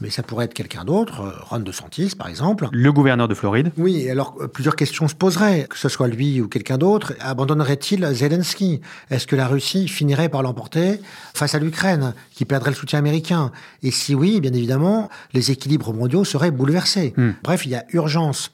mais 0.00 0.08
ça 0.08 0.22
pourrait 0.22 0.46
être 0.46 0.54
quelqu'un 0.54 0.86
d'autre, 0.86 1.20
euh, 1.20 1.32
Ron 1.42 1.58
DeSantis, 1.58 2.14
par 2.16 2.28
exemple. 2.28 2.68
Le 2.72 2.90
gouverneur 2.90 3.28
de 3.28 3.34
Floride. 3.34 3.70
Oui, 3.76 4.08
alors 4.08 4.34
euh, 4.40 4.48
plusieurs 4.48 4.76
questions 4.76 5.08
se 5.08 5.14
poseraient, 5.14 5.66
que 5.68 5.76
ce 5.76 5.90
soit 5.90 6.08
lui 6.08 6.40
ou 6.40 6.48
quelqu'un 6.48 6.78
d'autre. 6.78 7.12
Abandonnerait-il 7.20 8.06
Zelensky? 8.14 8.80
Est-ce 9.10 9.26
que 9.26 9.36
la 9.36 9.46
Russie 9.46 9.88
finirait 9.88 10.30
par 10.30 10.42
l'emporter 10.42 11.02
face 11.34 11.54
à 11.54 11.58
l'Ukraine, 11.58 12.14
qui 12.32 12.46
perdrait 12.46 12.70
le 12.70 12.76
soutien 12.76 12.98
américain? 12.98 13.52
Et 13.82 13.90
si 13.90 14.14
oui, 14.14 14.40
bien 14.40 14.54
évidemment, 14.54 15.10
les 15.34 15.50
équilibres 15.50 15.92
mondiaux 15.92 16.24
seraient 16.24 16.50
bouleversés. 16.50 17.12
Hmm. 17.18 17.32
Bref, 17.42 17.66
il 17.66 17.72
y 17.72 17.74
a 17.74 17.84
urgence 17.92 18.52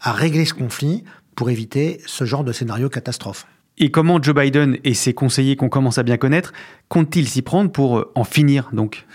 à 0.00 0.12
régler 0.12 0.44
ce 0.44 0.54
conflit 0.54 1.04
pour 1.34 1.50
éviter 1.50 2.00
ce 2.06 2.24
genre 2.24 2.44
de 2.44 2.52
scénario 2.52 2.88
catastrophe. 2.88 3.46
Et 3.78 3.90
comment 3.90 4.22
Joe 4.22 4.34
Biden 4.34 4.76
et 4.84 4.94
ses 4.94 5.14
conseillers 5.14 5.56
qu'on 5.56 5.70
commence 5.70 5.98
à 5.98 6.02
bien 6.02 6.18
connaître 6.18 6.52
comptent-ils 6.88 7.28
s'y 7.28 7.42
prendre 7.42 7.70
pour 7.70 7.98
euh, 7.98 8.12
en 8.14 8.24
finir 8.24 8.68
donc? 8.72 9.06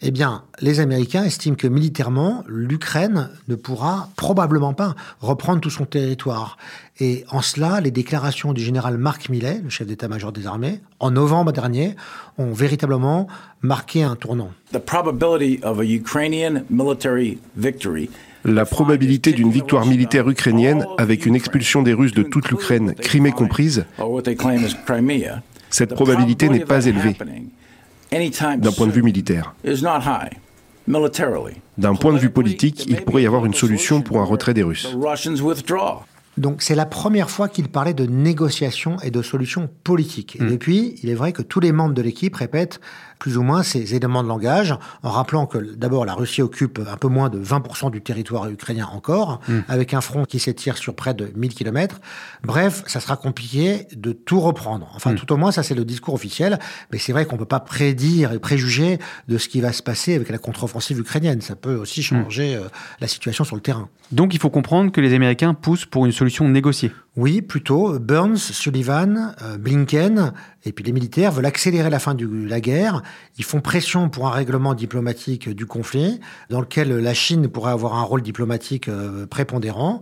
Eh 0.00 0.12
bien, 0.12 0.44
les 0.60 0.78
Américains 0.78 1.24
estiment 1.24 1.56
que 1.56 1.66
militairement, 1.66 2.44
l'Ukraine 2.46 3.30
ne 3.48 3.56
pourra 3.56 4.10
probablement 4.14 4.72
pas 4.72 4.94
reprendre 5.20 5.60
tout 5.60 5.70
son 5.70 5.86
territoire. 5.86 6.56
Et 7.00 7.24
en 7.30 7.42
cela, 7.42 7.80
les 7.80 7.90
déclarations 7.90 8.52
du 8.52 8.62
général 8.62 8.96
Mark 8.96 9.28
Milley, 9.28 9.60
le 9.62 9.70
chef 9.70 9.88
d'état-major 9.88 10.30
des 10.30 10.46
armées, 10.46 10.80
en 11.00 11.10
novembre 11.10 11.50
dernier, 11.50 11.96
ont 12.38 12.52
véritablement 12.52 13.26
marqué 13.60 14.04
un 14.04 14.14
tournant. 14.14 14.52
The 14.72 14.78
probability 14.78 15.58
of 15.64 15.80
a 15.80 15.84
Ukrainian 15.84 16.62
military 16.70 17.38
victory 17.56 18.08
La 18.44 18.64
probabilité 18.64 19.32
d'une 19.32 19.50
victoire 19.50 19.86
militaire 19.86 20.28
ukrainienne 20.28 20.86
avec 20.96 21.26
une 21.26 21.34
expulsion 21.34 21.82
des 21.82 21.92
Russes 21.92 22.14
de 22.14 22.22
toute 22.22 22.50
l'Ukraine, 22.50 22.94
Crimée 22.94 23.32
comprise, 23.32 23.84
cette 25.70 25.94
probabilité 25.94 26.48
n'est 26.48 26.64
pas 26.64 26.86
élevée 26.86 27.16
d'un 28.10 28.72
point 28.72 28.86
de 28.86 28.92
vue 28.92 29.02
militaire. 29.02 29.54
D'un 31.76 31.94
point 31.94 32.12
de 32.14 32.18
vue 32.18 32.30
politique, 32.30 32.86
il 32.88 33.02
pourrait 33.02 33.22
y 33.22 33.26
avoir 33.26 33.44
une 33.44 33.54
solution 33.54 34.00
pour 34.00 34.18
un 34.18 34.24
retrait 34.24 34.54
des 34.54 34.62
Russes. 34.62 34.88
Donc 36.38 36.62
c'est 36.62 36.76
la 36.76 36.86
première 36.86 37.30
fois 37.30 37.48
qu'il 37.48 37.68
parlait 37.68 37.94
de 37.94 38.06
négociations 38.06 38.96
et 39.00 39.10
de 39.10 39.22
solutions 39.22 39.68
politiques. 39.82 40.36
Et 40.40 40.44
depuis, 40.44 40.94
il 41.02 41.10
est 41.10 41.14
vrai 41.14 41.32
que 41.32 41.42
tous 41.42 41.58
les 41.58 41.72
membres 41.72 41.94
de 41.94 42.02
l'équipe 42.02 42.34
répètent 42.36 42.80
plus 43.18 43.36
ou 43.36 43.42
moins 43.42 43.62
ces 43.62 43.94
éléments 43.94 44.22
de 44.22 44.28
langage, 44.28 44.74
en 45.02 45.10
rappelant 45.10 45.46
que 45.46 45.58
d'abord 45.58 46.04
la 46.04 46.14
Russie 46.14 46.42
occupe 46.42 46.80
un 46.90 46.96
peu 46.96 47.08
moins 47.08 47.28
de 47.28 47.38
20% 47.42 47.90
du 47.90 48.00
territoire 48.00 48.48
ukrainien 48.48 48.88
encore, 48.92 49.40
Mm. 49.48 49.58
avec 49.68 49.94
un 49.94 50.00
front 50.00 50.24
qui 50.24 50.38
s'étire 50.38 50.76
sur 50.76 50.94
près 50.94 51.14
de 51.14 51.30
1000 51.36 51.54
km. 51.54 52.00
Bref, 52.44 52.82
ça 52.86 53.00
sera 53.00 53.16
compliqué 53.16 53.86
de 53.96 54.12
tout 54.12 54.40
reprendre. 54.40 54.88
Enfin, 54.94 55.12
Mm. 55.12 55.16
tout 55.16 55.32
au 55.32 55.36
moins, 55.36 55.52
ça 55.52 55.62
c'est 55.62 55.74
le 55.74 55.84
discours 55.84 56.14
officiel, 56.14 56.58
mais 56.92 56.98
c'est 56.98 57.12
vrai 57.12 57.26
qu'on 57.26 57.36
peut 57.36 57.44
pas 57.44 57.60
prédire 57.60 58.32
et 58.32 58.38
préjuger 58.38 58.98
de 59.28 59.38
ce 59.38 59.48
qui 59.48 59.60
va 59.60 59.72
se 59.72 59.82
passer 59.82 60.14
avec 60.14 60.28
la 60.30 60.38
contre-offensive 60.38 60.98
ukrainienne. 60.98 61.40
Ça 61.40 61.56
peut 61.56 61.74
aussi 61.76 62.02
changer 62.02 62.54
euh, 62.56 62.68
la 63.00 63.08
situation 63.08 63.44
sur 63.44 63.56
le 63.56 63.62
terrain. 63.62 63.88
Donc 64.12 64.34
il 64.34 64.40
faut 64.40 64.50
comprendre 64.50 64.90
que 64.92 65.00
les 65.00 65.12
Américains 65.14 65.54
poussent 65.54 65.84
pour 65.86 66.06
une 66.06 66.12
solution 66.12 66.48
négociée. 66.48 66.92
Oui, 67.16 67.42
plutôt. 67.42 67.98
Burns, 67.98 68.36
Sullivan, 68.36 69.34
euh, 69.42 69.58
Blinken 69.58 70.32
et 70.64 70.72
puis 70.72 70.84
les 70.84 70.92
militaires 70.92 71.32
veulent 71.32 71.46
accélérer 71.46 71.90
la 71.90 71.98
fin 71.98 72.14
de 72.14 72.28
la 72.48 72.60
guerre. 72.60 73.02
Ils 73.38 73.44
font 73.44 73.60
pression 73.60 74.08
pour 74.08 74.26
un 74.26 74.30
règlement 74.30 74.74
diplomatique 74.74 75.48
du 75.48 75.66
conflit, 75.66 76.20
dans 76.50 76.60
lequel 76.60 76.96
la 76.96 77.14
Chine 77.14 77.48
pourrait 77.48 77.72
avoir 77.72 77.94
un 77.94 78.02
rôle 78.02 78.22
diplomatique 78.22 78.88
euh, 78.88 79.26
prépondérant. 79.26 80.00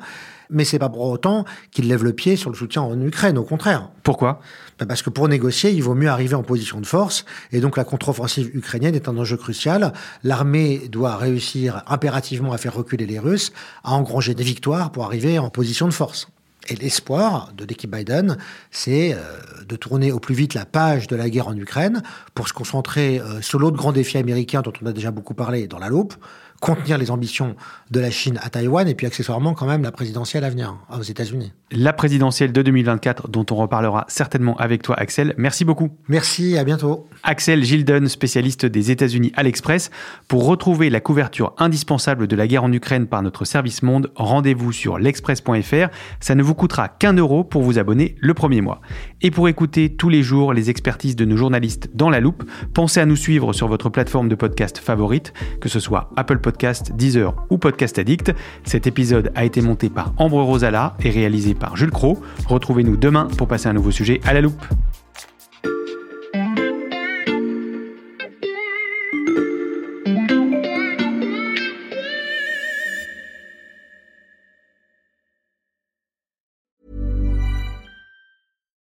Mais 0.49 0.65
c'est 0.65 0.79
pas 0.79 0.89
pour 0.89 1.03
autant 1.03 1.45
qu'ils 1.71 1.89
lèvent 1.89 2.05
le 2.05 2.13
pied 2.13 2.37
sur 2.37 2.51
le 2.51 2.57
soutien 2.57 2.83
en 2.83 3.01
Ukraine, 3.01 3.37
au 3.37 3.43
contraire. 3.43 3.91
Pourquoi? 4.03 4.41
Ben 4.79 4.87
Parce 4.87 5.03
que 5.03 5.11
pour 5.11 5.29
négocier, 5.29 5.73
il 5.73 5.83
vaut 5.83 5.95
mieux 5.95 6.09
arriver 6.09 6.35
en 6.35 6.43
position 6.43 6.81
de 6.81 6.87
force. 6.87 7.25
Et 7.53 7.61
donc 7.61 7.77
la 7.77 7.85
contre-offensive 7.85 8.55
ukrainienne 8.55 8.95
est 8.95 9.09
un 9.09 9.17
enjeu 9.19 9.37
crucial. 9.37 9.93
L'armée 10.23 10.89
doit 10.89 11.17
réussir 11.17 11.83
impérativement 11.89 12.53
à 12.53 12.59
faire 12.59 12.75
reculer 12.75 13.07
les 13.07 13.19
Russes, 13.19 13.53
à 13.83 13.95
engranger 13.95 14.35
des 14.35 14.45
victoires 14.45 14.93
pour 14.93 15.05
arriver 15.05 15.39
en 15.39 15.51
position 15.51 15.89
de 15.89 15.93
force. 15.93 16.29
Et 16.69 16.77
l'espoir 16.77 17.53
de 17.57 17.65
l'équipe 17.65 17.91
Biden, 17.91 18.37
c'est 18.71 19.15
euh, 19.15 19.19
de 19.67 19.77
tourner 19.77 20.11
au 20.11 20.19
plus 20.19 20.35
vite 20.35 20.55
la 20.55 20.65
page 20.65 21.07
de 21.07 21.15
la 21.15 21.31
guerre 21.31 21.49
en 21.49 21.57
Ukraine 21.57 22.03
pour 22.35 22.49
se 22.49 22.53
concentrer 22.53 23.21
euh, 23.21 23.41
sur 23.41 23.59
l'autre 23.59 23.77
grand 23.77 23.93
défi 23.93 24.19
américain 24.19 24.63
dont 24.63 24.73
on 24.83 24.87
a 24.87 24.93
déjà 24.93 25.11
beaucoup 25.11 25.35
parlé 25.35 25.69
dans 25.69 25.79
la 25.79 25.89
loupe, 25.89 26.15
contenir 26.61 26.99
les 26.99 27.11
ambitions 27.11 27.57
de 27.91 28.01
la 28.01 28.11
Chine 28.11 28.39
à 28.43 28.51
Taïwan 28.51 28.89
et 28.89 28.95
puis 28.95 29.07
accessoirement 29.07 29.55
quand 29.55 29.67
même 29.67 29.83
la 29.83 29.93
présidentielle 29.93 30.45
à 30.45 30.51
venir 30.51 30.71
hein, 30.91 30.99
aux 30.99 31.03
États-Unis. 31.03 31.53
La 31.73 31.93
présidentielle 31.93 32.53
de 32.53 32.63
2024 32.63 33.29
dont 33.29 33.47
on 33.51 33.57
reparlera 33.57 34.05
certainement 34.09 34.57
avec 34.57 34.83
toi 34.83 34.97
Axel. 34.99 35.35
Merci 35.37 35.65
beaucoup. 35.65 35.91
Merci, 36.09 36.57
à 36.57 36.65
bientôt. 36.65 37.09
Axel 37.23 37.65
Gilden, 37.65 38.09
spécialiste 38.09 38.67
des 38.67 38.91
États-Unis 38.91 39.33
à 39.37 39.43
l'Express. 39.43 39.91
Pour 40.29 40.47
retrouver 40.47 40.91
la 40.91 41.01
couverture 41.01 41.55
indispensable 41.59 42.27
de 42.27 42.37
la 42.37 42.47
guerre 42.47 42.65
en 42.65 42.73
Ukraine 42.73 43.07
par 43.07 43.23
notre 43.23 43.45
service 43.45 43.83
monde, 43.83 44.11
rendez-vous 44.15 44.73
sur 44.73 44.99
l'express.fr. 44.99 45.89
Ça 46.21 46.35
ne 46.35 46.43
vous 46.43 46.55
coûtera 46.55 46.89
qu'un 46.89 47.15
euro 47.15 47.45
pour 47.45 47.63
vous 47.63 47.79
abonner 47.79 48.17
le 48.21 48.35
premier 48.35 48.61
mois. 48.61 48.81
Et 49.23 49.31
pour 49.31 49.49
écouter 49.49 49.95
tous 49.95 50.09
les 50.09 50.23
jours 50.23 50.53
les 50.53 50.71
expertises 50.71 51.17
de 51.17 51.25
nos 51.25 51.37
journalistes 51.37 51.91
dans 51.95 52.11
la 52.11 52.21
loupe, 52.21 52.45
pensez 52.75 53.01
à 53.01 53.07
nous 53.07 53.17
suivre 53.17 53.53
sur 53.53 53.69
votre 53.69 53.89
plateforme 53.89 54.29
de 54.29 54.35
podcast 54.35 54.79
favorite, 54.79 55.33
que 55.61 55.69
ce 55.69 55.81
soit 55.81 56.11
Apple 56.17 56.39
Podcast, 56.47 56.93
Deezer 56.93 57.35
ou 57.51 57.59
Podcast 57.59 57.99
Addict. 57.99 58.33
Cet 58.63 58.87
épisode 58.87 59.33
a 59.35 59.45
été 59.45 59.61
monté 59.61 59.91
par 59.91 60.13
Ambre 60.17 60.41
Rosala 60.43 60.95
et 61.03 61.11
réalisé 61.11 61.57
par 61.57 61.77
Jules 61.77 61.91
Cro. 61.91 62.23
Retrouvez-nous 62.47 62.97
demain 62.97 63.27
pour 63.37 63.49
passer 63.49 63.69
un 63.69 63.73
nouveau 63.73 63.91
sujet 63.91 64.21
à 64.25 64.33
la 64.33 64.43
loupe. 64.43 64.65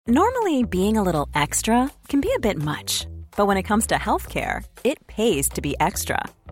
Normally, 0.07 0.62
being 0.62 0.99
a 0.99 1.03
little 1.03 1.27
extra 1.35 1.90
can 2.11 2.21
be 2.21 2.29
a 2.37 2.38
bit 2.38 2.62
much, 2.62 3.07
but 3.35 3.47
when 3.47 3.57
it 3.57 3.62
comes 3.62 3.87
to 3.87 3.95
healthcare, 3.95 4.62
it 4.85 4.99
pays 5.07 5.49
to 5.49 5.62
be 5.62 5.75
extra. 5.81 6.21